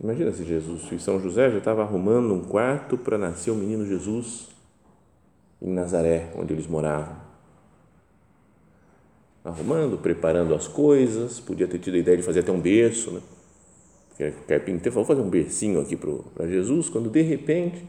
Imagina 0.00 0.32
se 0.32 0.44
Jesus, 0.44 0.82
se 0.88 0.98
São 0.98 1.20
José 1.20 1.50
já 1.50 1.58
estava 1.58 1.82
arrumando 1.82 2.34
um 2.34 2.42
quarto 2.42 2.98
para 2.98 3.16
nascer 3.16 3.50
o 3.50 3.54
menino 3.54 3.86
Jesus 3.86 4.48
em 5.60 5.72
Nazaré, 5.72 6.32
onde 6.36 6.52
eles 6.52 6.66
moravam. 6.66 7.16
Arrumando, 9.44 9.98
preparando 9.98 10.54
as 10.54 10.66
coisas, 10.66 11.38
podia 11.38 11.68
ter 11.68 11.78
tido 11.78 11.94
a 11.94 11.98
ideia 11.98 12.16
de 12.16 12.22
fazer 12.22 12.40
até 12.40 12.50
um 12.50 12.60
berço, 12.60 13.12
né? 13.12 13.20
O 14.28 14.46
carpinteiro 14.46 14.92
falou, 14.92 15.06
fazer 15.06 15.20
um 15.20 15.30
bercinho 15.30 15.80
aqui 15.80 15.96
para 15.96 16.46
Jesus, 16.46 16.88
quando 16.88 17.10
de 17.10 17.22
repente 17.22 17.84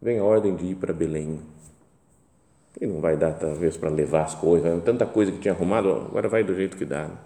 vem 0.00 0.18
a 0.18 0.24
ordem 0.24 0.54
de 0.54 0.66
ir 0.66 0.74
para 0.76 0.92
Belém 0.92 1.40
e 2.80 2.86
não 2.86 3.00
vai 3.00 3.16
dar, 3.16 3.32
talvez, 3.32 3.76
para 3.76 3.88
levar 3.88 4.24
as 4.24 4.34
coisas, 4.34 4.84
tanta 4.84 5.06
coisa 5.06 5.32
que 5.32 5.38
tinha 5.38 5.54
arrumado, 5.54 5.90
agora 5.90 6.28
vai 6.28 6.44
do 6.44 6.54
jeito 6.54 6.76
que 6.76 6.84
dá. 6.84 7.08
Né? 7.08 7.16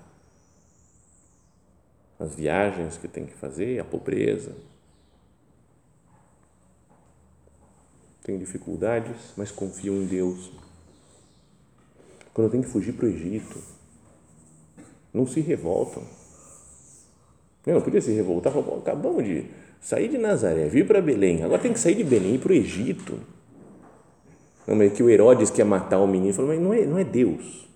As 2.20 2.34
viagens 2.34 2.96
que 2.96 3.08
tem 3.08 3.26
que 3.26 3.34
fazer, 3.34 3.80
a 3.80 3.84
pobreza. 3.84 4.54
Tem 8.22 8.38
dificuldades, 8.38 9.32
mas 9.36 9.50
confiam 9.50 9.96
em 9.96 10.06
Deus. 10.06 10.52
Quando 12.32 12.50
tem 12.50 12.62
que 12.62 12.68
fugir 12.68 12.92
para 12.92 13.06
o 13.06 13.08
Egito, 13.08 13.60
não 15.12 15.26
se 15.26 15.40
revoltam. 15.40 16.04
Não, 17.66 17.80
podia 17.80 18.00
se 18.00 18.12
revoltar, 18.12 18.52
falar, 18.52 18.78
acabamos 18.78 19.24
de 19.24 19.44
sair 19.80 20.08
de 20.08 20.18
Nazaré, 20.18 20.66
vir 20.66 20.86
para 20.86 21.00
Belém, 21.00 21.42
agora 21.42 21.60
tem 21.60 21.72
que 21.72 21.80
sair 21.80 21.94
de 21.94 22.04
Belém 22.04 22.32
e 22.32 22.34
ir 22.34 22.38
para 22.38 22.52
o 22.52 22.54
Egito 22.54 23.18
não, 24.70 24.76
mas 24.76 24.92
que 24.92 25.02
o 25.02 25.10
Herodes 25.10 25.50
quer 25.50 25.64
matar 25.64 25.98
o 25.98 26.06
menino. 26.06 26.32
Falou, 26.32 26.52
mas 26.52 26.60
não 26.60 26.72
é, 26.72 26.86
não 26.86 26.96
é 26.96 27.02
Deus. 27.02 27.68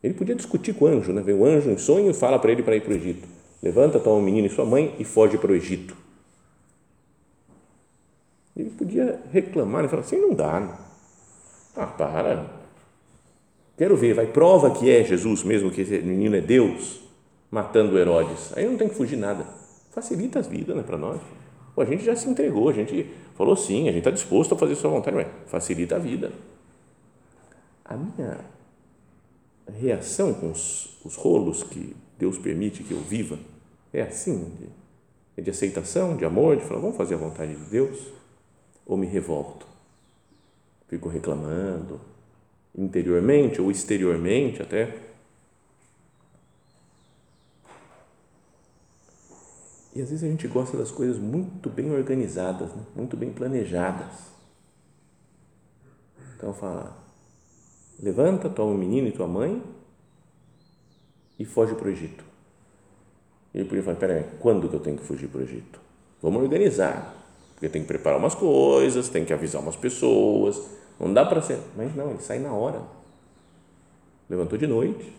Ele 0.00 0.14
podia 0.14 0.36
discutir 0.36 0.72
com 0.72 0.84
o 0.84 0.88
anjo, 0.88 1.12
né? 1.12 1.20
Vem 1.20 1.34
o 1.34 1.44
anjo 1.44 1.68
em 1.68 1.76
sonho 1.76 2.10
e 2.10 2.14
fala 2.14 2.38
para 2.38 2.52
ele 2.52 2.62
para 2.62 2.76
ir 2.76 2.80
para 2.80 2.92
o 2.92 2.96
Egito. 2.96 3.26
Levanta, 3.60 3.98
toma 3.98 4.16
o 4.16 4.22
menino 4.22 4.46
e 4.46 4.50
sua 4.50 4.64
mãe 4.64 4.94
e 5.00 5.04
foge 5.04 5.36
para 5.36 5.50
o 5.50 5.54
Egito. 5.54 5.96
Ele 8.56 8.70
podia 8.70 9.20
reclamar, 9.32 9.80
ele 9.80 9.88
falar 9.88 10.02
assim, 10.02 10.16
não 10.16 10.32
dá. 10.32 10.60
Né? 10.60 10.78
Ah, 11.74 11.86
para. 11.86 12.46
Quero 13.76 13.96
ver, 13.96 14.14
vai, 14.14 14.26
prova 14.26 14.70
que 14.70 14.88
é 14.88 15.02
Jesus 15.02 15.42
mesmo, 15.42 15.72
que 15.72 15.80
esse 15.80 15.98
menino 15.98 16.36
é 16.36 16.40
Deus, 16.40 17.00
matando 17.50 17.98
Herodes. 17.98 18.56
Aí 18.56 18.66
não 18.66 18.76
tem 18.76 18.88
que 18.88 18.94
fugir 18.94 19.16
nada. 19.16 19.44
Facilita 19.90 20.38
as 20.38 20.46
vidas 20.46 20.76
né, 20.76 20.82
para 20.82 20.96
nós. 20.96 21.20
Pô, 21.74 21.82
a 21.82 21.84
gente 21.84 22.04
já 22.04 22.14
se 22.14 22.28
entregou, 22.28 22.68
a 22.68 22.72
gente 22.72 23.10
falou 23.34 23.56
sim, 23.56 23.88
a 23.88 23.92
gente 23.92 23.98
está 23.98 24.10
disposto 24.10 24.54
a 24.54 24.58
fazer 24.58 24.74
sua 24.74 24.90
vontade, 24.90 25.16
mas 25.16 25.26
facilita 25.46 25.96
a 25.96 25.98
vida. 25.98 26.32
A 27.84 27.96
minha 27.96 28.38
reação 29.78 30.34
com 30.34 30.50
os, 30.50 30.98
os 31.04 31.16
rolos 31.16 31.62
que 31.62 31.94
Deus 32.18 32.38
permite 32.38 32.82
que 32.82 32.92
eu 32.92 33.00
viva 33.00 33.38
é 33.92 34.02
assim, 34.02 34.52
de, 34.58 34.68
é 35.36 35.42
de 35.42 35.50
aceitação, 35.50 36.16
de 36.16 36.24
amor, 36.24 36.56
de 36.56 36.64
falar, 36.64 36.80
vamos 36.80 36.96
fazer 36.96 37.14
a 37.14 37.18
vontade 37.18 37.54
de 37.54 37.64
Deus, 37.70 38.08
ou 38.86 38.96
me 38.96 39.06
revolto, 39.06 39.66
fico 40.88 41.08
reclamando, 41.08 42.00
interiormente 42.76 43.60
ou 43.60 43.70
exteriormente 43.70 44.62
até, 44.62 44.94
E 49.94 50.00
às 50.00 50.10
vezes 50.10 50.22
a 50.24 50.28
gente 50.28 50.46
gosta 50.46 50.76
das 50.76 50.90
coisas 50.90 51.18
muito 51.18 51.68
bem 51.68 51.92
organizadas, 51.92 52.72
né? 52.74 52.82
muito 52.94 53.16
bem 53.16 53.32
planejadas. 53.32 54.30
Então 56.36 56.54
fala, 56.54 56.96
levanta, 57.98 58.48
toma 58.48 58.72
o 58.72 58.78
menino 58.78 59.08
e 59.08 59.12
tua 59.12 59.26
mãe 59.26 59.62
e 61.38 61.44
foge 61.44 61.74
para 61.74 61.88
o 61.88 61.90
Egito. 61.90 62.24
E 63.52 63.58
ele 63.58 63.68
podia 63.68 63.82
falar, 63.82 63.96
peraí, 63.96 64.24
quando 64.38 64.68
que 64.68 64.74
eu 64.74 64.80
tenho 64.80 64.96
que 64.96 65.04
fugir 65.04 65.28
para 65.28 65.40
o 65.40 65.42
Egito? 65.42 65.80
Vamos 66.22 66.40
organizar, 66.40 67.14
porque 67.54 67.68
tem 67.68 67.82
que 67.82 67.88
preparar 67.88 68.18
umas 68.18 68.34
coisas, 68.34 69.08
tem 69.08 69.24
que 69.24 69.32
avisar 69.32 69.60
umas 69.60 69.76
pessoas, 69.76 70.62
não 71.00 71.12
dá 71.12 71.24
para 71.24 71.42
ser, 71.42 71.58
mas 71.76 71.94
não, 71.96 72.10
ele 72.10 72.22
sai 72.22 72.38
na 72.38 72.52
hora. 72.52 72.80
Levantou 74.28 74.56
de 74.56 74.66
noite, 74.66 75.12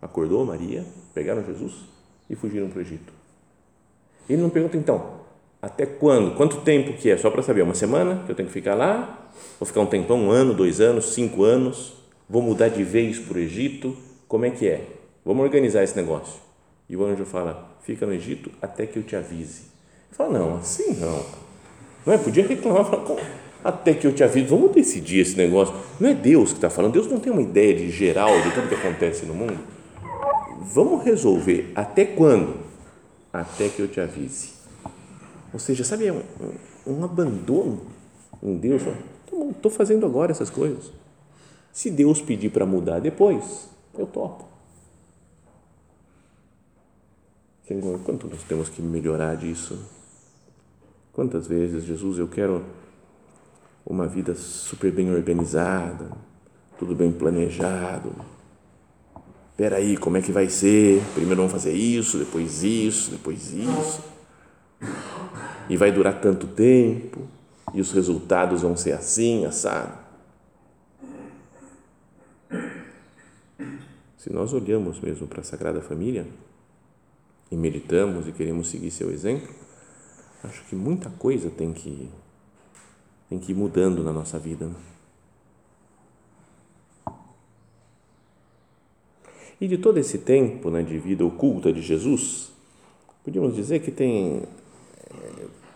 acordou 0.00 0.46
Maria, 0.46 0.86
pegaram 1.12 1.44
Jesus 1.44 1.84
e 2.30 2.34
fugiram 2.34 2.68
para 2.70 2.78
o 2.78 2.82
Egito. 2.82 3.21
Ele 4.32 4.40
não 4.40 4.48
pergunta, 4.48 4.78
então, 4.78 5.20
até 5.60 5.84
quando? 5.84 6.34
Quanto 6.34 6.56
tempo 6.62 6.94
que 6.94 7.10
é? 7.10 7.18
Só 7.18 7.30
para 7.30 7.42
saber, 7.42 7.60
uma 7.60 7.74
semana 7.74 8.22
que 8.24 8.32
eu 8.32 8.34
tenho 8.34 8.48
que 8.48 8.52
ficar 8.52 8.74
lá? 8.74 9.28
Vou 9.60 9.66
ficar 9.66 9.80
um 9.82 9.86
tempão, 9.86 10.18
um 10.18 10.30
ano, 10.30 10.54
dois 10.54 10.80
anos, 10.80 11.12
cinco 11.12 11.44
anos? 11.44 11.92
Vou 12.30 12.40
mudar 12.40 12.68
de 12.68 12.82
vez 12.82 13.18
para 13.18 13.36
o 13.36 13.40
Egito? 13.40 13.94
Como 14.26 14.46
é 14.46 14.50
que 14.50 14.66
é? 14.66 14.86
Vamos 15.22 15.44
organizar 15.44 15.84
esse 15.84 15.94
negócio. 15.94 16.40
E 16.88 16.96
o 16.96 17.04
anjo 17.04 17.26
fala, 17.26 17.76
fica 17.82 18.06
no 18.06 18.14
Egito 18.14 18.50
até 18.62 18.86
que 18.86 18.98
eu 18.98 19.02
te 19.02 19.14
avise. 19.14 19.64
Ele 20.08 20.16
fala, 20.16 20.38
não, 20.38 20.56
assim 20.56 20.94
não. 20.94 21.22
Não 22.06 22.14
é? 22.14 22.16
Podia 22.16 22.46
reclamar, 22.46 22.86
falar, 22.86 23.20
até 23.62 23.92
que 23.92 24.06
eu 24.06 24.14
te 24.14 24.24
avise, 24.24 24.46
vamos 24.46 24.72
decidir 24.72 25.20
esse 25.20 25.36
negócio. 25.36 25.74
Não 26.00 26.08
é 26.08 26.14
Deus 26.14 26.52
que 26.52 26.56
está 26.56 26.70
falando, 26.70 26.94
Deus 26.94 27.06
não 27.06 27.20
tem 27.20 27.30
uma 27.30 27.42
ideia 27.42 27.74
de 27.74 27.90
geral 27.90 28.30
de 28.40 28.50
tudo 28.50 28.66
que 28.66 28.74
acontece 28.74 29.26
no 29.26 29.34
mundo. 29.34 29.58
Vamos 30.62 31.04
resolver 31.04 31.70
até 31.74 32.06
quando? 32.06 32.71
Até 33.32 33.68
que 33.68 33.80
eu 33.80 33.88
te 33.88 34.00
avise. 34.00 34.50
Ou 35.52 35.58
seja, 35.58 35.84
sabe, 35.84 36.06
é 36.06 36.12
um, 36.12 36.22
um 36.86 37.04
abandono 37.04 37.80
em 38.42 38.56
Deus. 38.56 38.82
Estou 39.50 39.70
fazendo 39.70 40.04
agora 40.04 40.32
essas 40.32 40.50
coisas. 40.50 40.92
Se 41.72 41.90
Deus 41.90 42.20
pedir 42.20 42.50
para 42.50 42.66
mudar 42.66 43.00
depois, 43.00 43.68
eu 43.96 44.06
topo. 44.06 44.52
Quanto 48.04 48.26
nós 48.26 48.42
temos 48.42 48.68
que 48.68 48.82
melhorar 48.82 49.36
disso? 49.36 49.78
Quantas 51.12 51.46
vezes, 51.46 51.84
Jesus, 51.84 52.18
eu 52.18 52.28
quero 52.28 52.64
uma 53.84 54.06
vida 54.06 54.34
super 54.34 54.92
bem 54.92 55.10
organizada, 55.10 56.10
tudo 56.78 56.94
bem 56.94 57.10
planejado, 57.10 58.12
espera 59.62 59.76
aí, 59.76 59.96
como 59.96 60.16
é 60.16 60.20
que 60.20 60.32
vai 60.32 60.48
ser? 60.48 61.00
Primeiro 61.14 61.36
vamos 61.36 61.52
fazer 61.52 61.72
isso, 61.72 62.18
depois 62.18 62.64
isso, 62.64 63.12
depois 63.12 63.52
isso. 63.52 64.02
E 65.68 65.76
vai 65.76 65.92
durar 65.92 66.20
tanto 66.20 66.48
tempo, 66.48 67.28
e 67.72 67.80
os 67.80 67.92
resultados 67.92 68.62
vão 68.62 68.76
ser 68.76 68.90
assim, 68.90 69.46
assado. 69.46 69.96
Se 74.16 74.32
nós 74.32 74.52
olhamos 74.52 74.98
mesmo 74.98 75.28
para 75.28 75.42
a 75.42 75.44
Sagrada 75.44 75.80
Família 75.80 76.26
e 77.48 77.56
meditamos 77.56 78.26
e 78.26 78.32
queremos 78.32 78.68
seguir 78.68 78.90
seu 78.90 79.12
exemplo, 79.12 79.48
acho 80.42 80.64
que 80.64 80.74
muita 80.74 81.08
coisa 81.08 81.48
tem 81.50 81.72
que 81.72 82.10
tem 83.28 83.38
que 83.38 83.52
ir 83.52 83.54
mudando 83.54 84.02
na 84.02 84.12
nossa 84.12 84.40
vida. 84.40 84.66
Né? 84.66 84.74
E 89.62 89.68
de 89.68 89.78
todo 89.78 89.96
esse 89.96 90.18
tempo 90.18 90.70
né, 90.70 90.82
de 90.82 90.98
vida 90.98 91.24
oculta 91.24 91.72
de 91.72 91.80
Jesus, 91.80 92.50
podíamos 93.22 93.54
dizer 93.54 93.78
que 93.78 93.92
tem, 93.92 94.42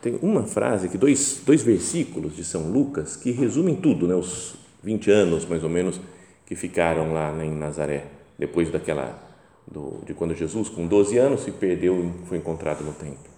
tem 0.02 0.18
uma 0.20 0.42
frase, 0.42 0.88
que 0.88 0.98
dois, 0.98 1.40
dois 1.46 1.62
versículos 1.62 2.34
de 2.34 2.42
São 2.42 2.68
Lucas 2.68 3.14
que 3.14 3.30
resumem 3.30 3.76
tudo, 3.76 4.08
né, 4.08 4.16
os 4.16 4.56
20 4.82 5.08
anos 5.12 5.44
mais 5.44 5.62
ou 5.62 5.70
menos 5.70 6.00
que 6.46 6.56
ficaram 6.56 7.12
lá 7.12 7.30
né, 7.30 7.46
em 7.46 7.52
Nazaré, 7.52 8.06
depois 8.36 8.72
daquela, 8.72 9.22
do, 9.70 10.02
de 10.04 10.14
quando 10.14 10.34
Jesus, 10.34 10.68
com 10.68 10.84
12 10.84 11.16
anos, 11.18 11.42
se 11.42 11.52
perdeu 11.52 12.04
e 12.04 12.26
foi 12.26 12.38
encontrado 12.38 12.82
no 12.82 12.92
templo. 12.92 13.30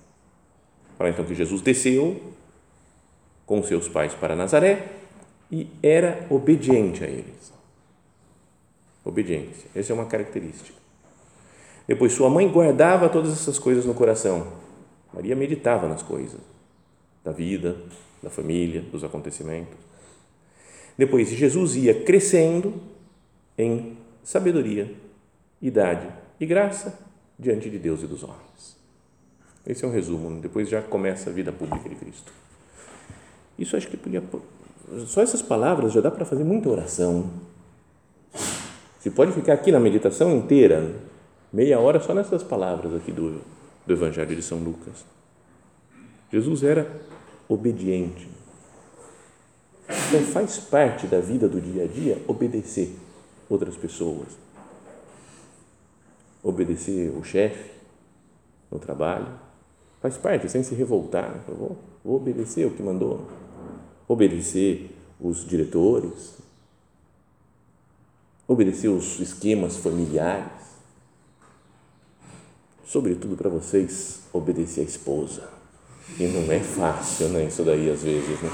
Fala 0.97 1.11
então 1.11 1.27
que 1.27 1.35
Jesus 1.35 1.61
desceu 1.61 2.23
com 3.45 3.63
seus 3.63 3.87
pais 3.87 4.15
para 4.15 4.35
Nazaré 4.35 4.93
e 5.53 5.67
era 5.83 6.27
obediente 6.31 7.05
a 7.05 7.07
eles. 7.07 7.58
Obediência. 9.09 9.71
Essa 9.75 9.91
é 9.91 9.95
uma 9.95 10.05
característica. 10.05 10.77
Depois, 11.87 12.13
sua 12.13 12.29
mãe 12.29 12.47
guardava 12.47 13.09
todas 13.09 13.33
essas 13.33 13.59
coisas 13.59 13.87
no 13.87 13.95
coração. 13.95 14.47
Maria 15.15 15.35
meditava 15.35 15.89
nas 15.89 16.03
coisas 16.03 16.39
da 17.25 17.33
vida, 17.33 17.75
da 18.23 18.29
família, 18.29 18.83
dos 18.83 19.03
acontecimentos. 19.03 19.79
Depois, 20.99 21.31
Jesus 21.31 21.75
ia 21.77 22.05
crescendo 22.05 22.75
em 23.57 23.97
sabedoria, 24.23 24.95
idade 25.63 26.07
e 26.39 26.45
graça 26.45 26.99
diante 27.39 27.71
de 27.71 27.79
Deus 27.79 28.03
e 28.03 28.07
dos 28.07 28.23
homens. 28.23 28.77
Esse 29.67 29.87
é 29.87 29.89
um 29.89 29.91
resumo. 29.91 30.39
Depois 30.39 30.69
já 30.69 30.83
começa 30.83 31.31
a 31.31 31.33
vida 31.33 31.51
pública 31.51 31.89
de 31.89 31.95
Cristo. 31.95 32.31
Isso 33.59 33.75
acho 33.75 33.89
que 33.89 33.97
podia. 33.97 34.23
Só 35.07 35.23
essas 35.23 35.41
palavras 35.41 35.95
já 35.95 36.03
dá 36.03 36.11
para 36.11 36.27
fazer 36.27 36.45
muita 36.45 36.69
oração 36.69 37.48
você 39.09 39.11
pode 39.11 39.33
ficar 39.33 39.55
aqui 39.55 39.73
na 39.73 39.81
meditação 39.81 40.37
inteira, 40.37 40.95
meia 41.51 41.81
hora 41.81 41.99
só 41.99 42.13
nessas 42.13 42.43
palavras 42.43 42.95
aqui 42.95 43.11
do, 43.11 43.41
do 43.87 43.93
Evangelho 43.95 44.37
de 44.37 44.43
São 44.43 44.59
Lucas. 44.59 45.03
Jesus 46.31 46.63
era 46.63 46.87
obediente. 47.49 48.29
Então 49.89 50.21
faz 50.31 50.59
parte 50.59 51.07
da 51.07 51.21
vida 51.21 51.49
do 51.49 51.59
dia 51.59 51.85
a 51.85 51.87
dia 51.87 52.23
obedecer 52.29 52.95
outras 53.49 53.77
pessoas. 53.77 54.29
Obedecer 56.43 57.11
o 57.17 57.25
chefe 57.25 57.71
no 58.71 58.79
trabalho. 58.79 59.29
Faz 60.03 60.19
parte, 60.19 60.51
sem 60.51 60.63
se 60.63 60.75
revoltar. 60.75 61.41
Vou, 61.49 61.79
vou 62.05 62.17
obedecer 62.17 62.67
o 62.67 62.73
que 62.73 62.83
mandou. 62.83 63.27
Obedecer 64.07 64.95
os 65.19 65.47
diretores, 65.47 66.37
obedecer 68.49 68.89
os 68.89 69.21
esquemas 69.21 69.77
familiares, 69.77 70.51
sobretudo 72.87 73.37
para 73.37 73.51
vocês, 73.51 74.23
obedecer 74.33 74.81
a 74.81 74.85
esposa. 74.85 75.47
E 76.19 76.27
não 76.27 76.51
é 76.51 76.59
fácil, 76.59 77.29
né? 77.29 77.45
Isso 77.45 77.63
daí 77.63 77.91
às 77.91 78.03
vezes, 78.03 78.41
né? 78.41 78.51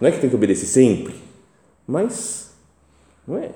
Não 0.00 0.08
é 0.08 0.12
que 0.12 0.20
tem 0.20 0.30
que 0.30 0.34
obedecer 0.34 0.66
sempre, 0.66 1.14
mas 1.86 2.54
não 3.28 3.36
é, 3.36 3.52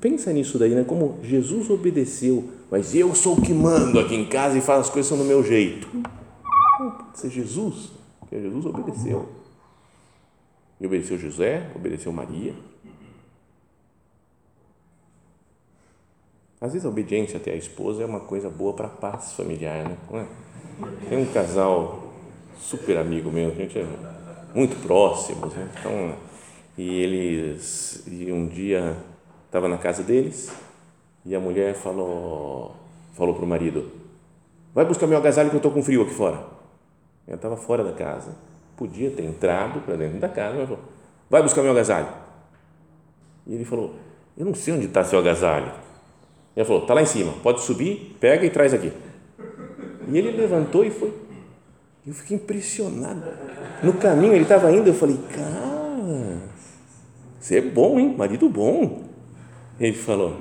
pensa 0.00 0.32
nisso 0.32 0.56
daí, 0.58 0.74
né? 0.74 0.84
Como 0.84 1.18
Jesus 1.24 1.68
obedeceu, 1.68 2.48
mas 2.70 2.94
eu 2.94 3.12
sou 3.16 3.36
o 3.36 3.42
que 3.42 3.52
mando 3.52 3.98
aqui 3.98 4.14
em 4.14 4.28
casa 4.28 4.56
e 4.56 4.60
faz 4.60 4.82
as 4.82 4.90
coisas 4.90 5.18
do 5.18 5.24
meu 5.24 5.42
jeito. 5.42 5.88
Não, 6.78 6.90
pode 6.92 7.18
ser 7.18 7.30
Jesus, 7.30 7.90
porque 8.20 8.40
Jesus 8.40 8.64
obedeceu. 8.64 9.28
E 10.80 10.86
obedeceu 10.86 11.18
José, 11.18 11.70
obedeceu 11.74 12.12
Maria, 12.12 12.54
Às 16.60 16.72
vezes 16.72 16.86
a 16.86 16.88
obediência 16.88 17.36
até 17.36 17.52
a 17.52 17.56
esposa 17.56 18.02
é 18.02 18.06
uma 18.06 18.20
coisa 18.20 18.48
boa 18.48 18.72
para 18.72 18.86
a 18.86 18.90
paz 18.90 19.32
familiar, 19.32 19.84
né? 19.84 19.96
É? 20.12 21.08
Tem 21.08 21.18
um 21.18 21.26
casal 21.26 22.12
super 22.58 22.96
amigo 22.96 23.30
meu, 23.30 23.50
a 23.50 23.54
gente 23.54 23.78
é 23.78 23.86
muito 24.54 24.80
próximos, 24.82 25.52
né? 25.52 25.70
Então, 25.78 26.16
e 26.78 27.02
eles, 27.02 28.04
e 28.06 28.32
um 28.32 28.46
dia 28.46 28.96
estava 29.46 29.68
na 29.68 29.76
casa 29.76 30.02
deles 30.02 30.50
e 31.26 31.34
a 31.34 31.40
mulher 31.40 31.74
falou, 31.74 32.74
falou 33.12 33.34
para 33.34 33.44
o 33.44 33.48
marido, 33.48 33.90
vai 34.74 34.84
buscar 34.84 35.06
meu 35.06 35.18
agasalho 35.18 35.50
que 35.50 35.56
eu 35.56 35.58
estou 35.58 35.72
com 35.72 35.82
frio 35.82 36.02
aqui 36.02 36.14
fora. 36.14 36.42
Eu 37.28 37.36
estava 37.36 37.56
fora 37.56 37.84
da 37.84 37.92
casa, 37.92 38.34
podia 38.76 39.10
ter 39.10 39.24
entrado 39.24 39.80
para 39.80 39.96
dentro 39.96 40.18
da 40.18 40.28
casa, 40.28 40.56
mas 40.56 40.68
falou, 40.68 40.84
vai 41.28 41.42
buscar 41.42 41.60
meu 41.60 41.72
agasalho. 41.72 42.08
E 43.46 43.54
ele 43.54 43.64
falou, 43.64 43.94
eu 44.38 44.46
não 44.46 44.54
sei 44.54 44.72
onde 44.72 44.86
está 44.86 45.04
seu 45.04 45.18
agasalho. 45.18 45.85
Ele 46.56 46.64
falou: 46.64 46.82
está 46.82 46.94
lá 46.94 47.02
em 47.02 47.06
cima, 47.06 47.32
pode 47.42 47.60
subir, 47.60 48.16
pega 48.18 48.46
e 48.46 48.50
traz 48.50 48.72
aqui. 48.72 48.90
E 50.08 50.16
ele 50.16 50.30
levantou 50.30 50.84
e 50.84 50.90
foi. 50.90 51.12
Eu 52.06 52.14
fiquei 52.14 52.36
impressionado. 52.36 53.22
No 53.82 53.92
caminho 53.94 54.32
ele 54.32 54.44
estava 54.44 54.72
indo, 54.72 54.88
eu 54.88 54.94
falei: 54.94 55.18
cara, 55.34 56.38
você 57.38 57.58
é 57.58 57.60
bom, 57.60 57.98
hein? 58.00 58.14
Marido 58.16 58.48
bom. 58.48 59.02
Ele 59.78 59.92
falou: 59.92 60.38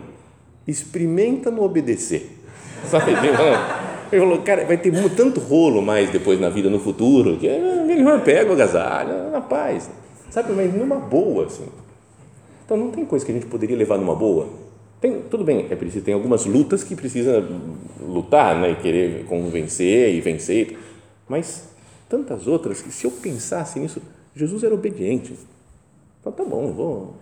experimenta 0.66 1.52
não 1.52 1.64
obedecer. 1.64 2.40
Sabe? 2.88 3.12
Ele 3.12 4.22
falou: 4.22 4.42
cara, 4.44 4.64
vai 4.64 4.78
ter 4.78 4.94
tanto 5.16 5.42
rolo 5.42 5.82
mais 5.82 6.10
depois 6.12 6.40
na 6.40 6.48
vida, 6.48 6.70
no 6.70 6.80
futuro, 6.80 7.38
que 7.38 7.50
melhor 7.86 8.22
pega 8.22 8.50
o 8.50 8.54
agasalho, 8.54 9.32
na 9.32 9.42
paz. 9.42 9.90
Sabe, 10.30 10.54
mas 10.54 10.74
numa 10.74 10.96
boa, 10.96 11.46
assim. 11.46 11.68
Então 12.64 12.78
não 12.78 12.90
tem 12.90 13.06
coisa 13.06 13.26
que 13.26 13.32
a 13.32 13.36
gente 13.36 13.48
poderia 13.48 13.76
levar 13.76 13.98
numa 13.98 14.16
boa 14.16 14.65
tem, 15.06 15.22
tudo 15.30 15.44
bem, 15.44 15.68
é 15.70 15.76
preciso, 15.76 16.04
tem 16.04 16.16
algumas 16.16 16.46
lutas 16.46 16.84
que 16.84 16.96
precisa 16.96 17.48
lutar, 18.02 18.60
né, 18.60 18.72
e 18.72 18.76
querer 18.76 19.26
convencer 19.26 20.16
e 20.16 20.20
vencer, 20.20 20.80
mas 21.30 21.70
tantas 22.10 22.48
outras 22.48 22.82
que 22.82 22.92
se 22.92 23.06
eu 23.06 23.12
pensasse 23.12 23.80
nisso, 23.80 24.02
Jesus 24.36 24.64
era 24.64 24.74
obediente. 24.74 25.34
Então, 26.20 26.32
tá 26.32 26.44
bom, 26.44 26.74
vou, 26.74 27.16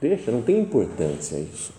deixa, 0.00 0.30
não 0.30 0.40
tem 0.40 0.58
importância 0.58 1.36
isso. 1.36 1.72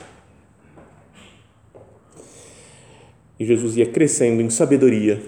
E 3.40 3.46
Jesus 3.46 3.76
ia 3.76 3.88
crescendo 3.88 4.42
em 4.42 4.50
sabedoria. 4.50 5.20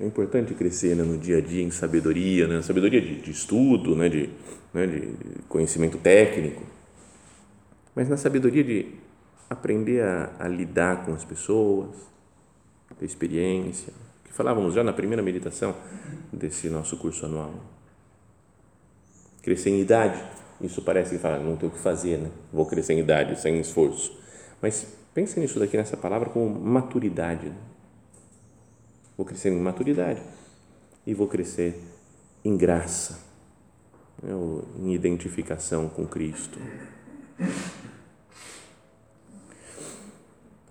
É 0.00 0.06
importante 0.06 0.54
crescer 0.54 0.96
né, 0.96 1.02
no 1.02 1.18
dia 1.18 1.38
a 1.38 1.40
dia 1.40 1.62
em 1.62 1.70
sabedoria, 1.70 2.48
né, 2.48 2.62
sabedoria 2.62 3.00
de, 3.00 3.20
de 3.20 3.30
estudo, 3.30 3.94
né, 3.94 4.08
de, 4.08 4.30
né, 4.72 4.86
de 4.86 5.08
conhecimento 5.48 5.98
técnico 5.98 6.62
mas 7.94 8.08
na 8.08 8.16
sabedoria 8.16 8.64
de 8.64 8.94
aprender 9.48 10.02
a, 10.02 10.32
a 10.38 10.48
lidar 10.48 11.04
com 11.04 11.12
as 11.12 11.24
pessoas, 11.24 11.90
ter 12.98 13.04
experiência, 13.04 13.92
que 14.24 14.32
falávamos 14.32 14.74
já 14.74 14.82
na 14.82 14.92
primeira 14.92 15.22
meditação 15.22 15.74
desse 16.32 16.68
nosso 16.70 16.96
curso 16.96 17.26
anual. 17.26 17.54
Crescer 19.42 19.70
em 19.70 19.80
idade, 19.80 20.22
isso 20.60 20.82
parece 20.82 21.10
que 21.10 21.18
fala, 21.18 21.38
não 21.38 21.56
tem 21.56 21.68
o 21.68 21.72
que 21.72 21.78
fazer, 21.78 22.18
né? 22.18 22.30
Vou 22.52 22.64
crescer 22.64 22.94
em 22.94 23.00
idade 23.00 23.40
sem 23.40 23.58
esforço. 23.60 24.16
Mas 24.60 24.86
pense 25.12 25.38
nisso 25.40 25.58
daqui 25.58 25.76
nessa 25.76 25.96
palavra 25.96 26.30
como 26.30 26.48
maturidade. 26.48 27.48
Né? 27.48 27.56
Vou 29.16 29.26
crescer 29.26 29.50
em 29.50 29.58
maturidade 29.58 30.22
e 31.04 31.12
vou 31.12 31.26
crescer 31.26 31.82
em 32.44 32.56
graça, 32.56 33.18
né? 34.22 34.32
em 34.78 34.94
identificação 34.94 35.88
com 35.88 36.06
Cristo. 36.06 36.58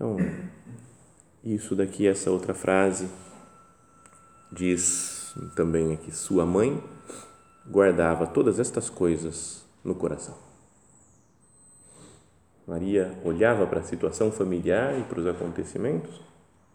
Então, 0.02 0.18
isso 1.44 1.76
daqui, 1.76 2.08
essa 2.08 2.32
outra 2.32 2.56
frase, 2.56 3.08
diz 4.52 5.36
também 5.56 5.94
aqui: 5.94 6.12
Sua 6.12 6.44
mãe 6.44 6.84
guardava 7.70 8.26
todas 8.26 8.60
estas 8.60 8.90
coisas 8.90 9.64
no 9.84 9.94
coração. 9.94 10.36
Maria 12.68 13.16
olhava 13.24 13.68
para 13.68 13.82
a 13.82 13.84
situação 13.84 14.32
familiar 14.32 15.00
e 15.00 15.04
para 15.04 15.20
os 15.20 15.28
acontecimentos, 15.28 16.20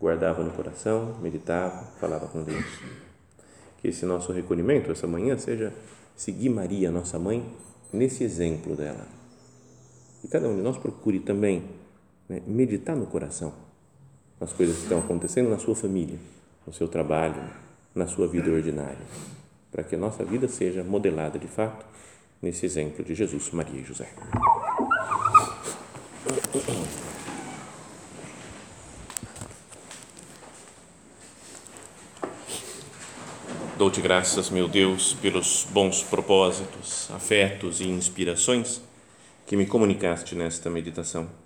guardava 0.00 0.44
no 0.44 0.52
coração, 0.52 1.16
meditava, 1.20 1.82
falava 1.98 2.28
com 2.28 2.44
Deus. 2.44 2.64
Que 3.78 3.88
esse 3.88 4.06
nosso 4.06 4.30
recolhimento, 4.30 4.92
essa 4.92 5.08
manhã, 5.08 5.36
seja 5.36 5.72
seguir 6.14 6.50
Maria, 6.50 6.92
nossa 6.92 7.18
mãe, 7.18 7.44
nesse 7.92 8.22
exemplo 8.22 8.76
dela. 8.76 9.04
E 10.22 10.28
cada 10.28 10.48
um 10.48 10.54
de 10.54 10.62
nós 10.62 10.78
procure 10.78 11.18
também 11.18 11.85
né, 12.28 12.42
meditar 12.46 12.96
no 12.96 13.06
coração 13.06 13.52
as 14.40 14.52
coisas 14.52 14.76
que 14.76 14.82
estão 14.82 14.98
acontecendo 14.98 15.48
na 15.48 15.58
sua 15.58 15.74
família, 15.74 16.18
no 16.66 16.72
seu 16.72 16.88
trabalho, 16.88 17.42
na 17.94 18.06
sua 18.06 18.28
vida 18.28 18.50
ordinária, 18.50 18.98
para 19.72 19.82
que 19.82 19.94
a 19.94 19.98
nossa 19.98 20.24
vida 20.24 20.46
seja 20.46 20.84
modelada 20.84 21.38
de 21.38 21.46
fato 21.46 21.86
nesse 22.42 22.66
exemplo 22.66 23.04
de 23.04 23.14
Jesus, 23.14 23.50
Maria 23.50 23.80
e 23.80 23.84
José. 23.84 24.08
Dou-te 33.78 34.00
graças, 34.00 34.48
meu 34.48 34.66
Deus, 34.66 35.14
pelos 35.14 35.66
bons 35.70 36.02
propósitos, 36.02 37.10
afetos 37.10 37.80
e 37.80 37.86
inspirações 37.86 38.80
que 39.46 39.56
me 39.56 39.66
comunicaste 39.66 40.34
nesta 40.34 40.70
meditação. 40.70 41.45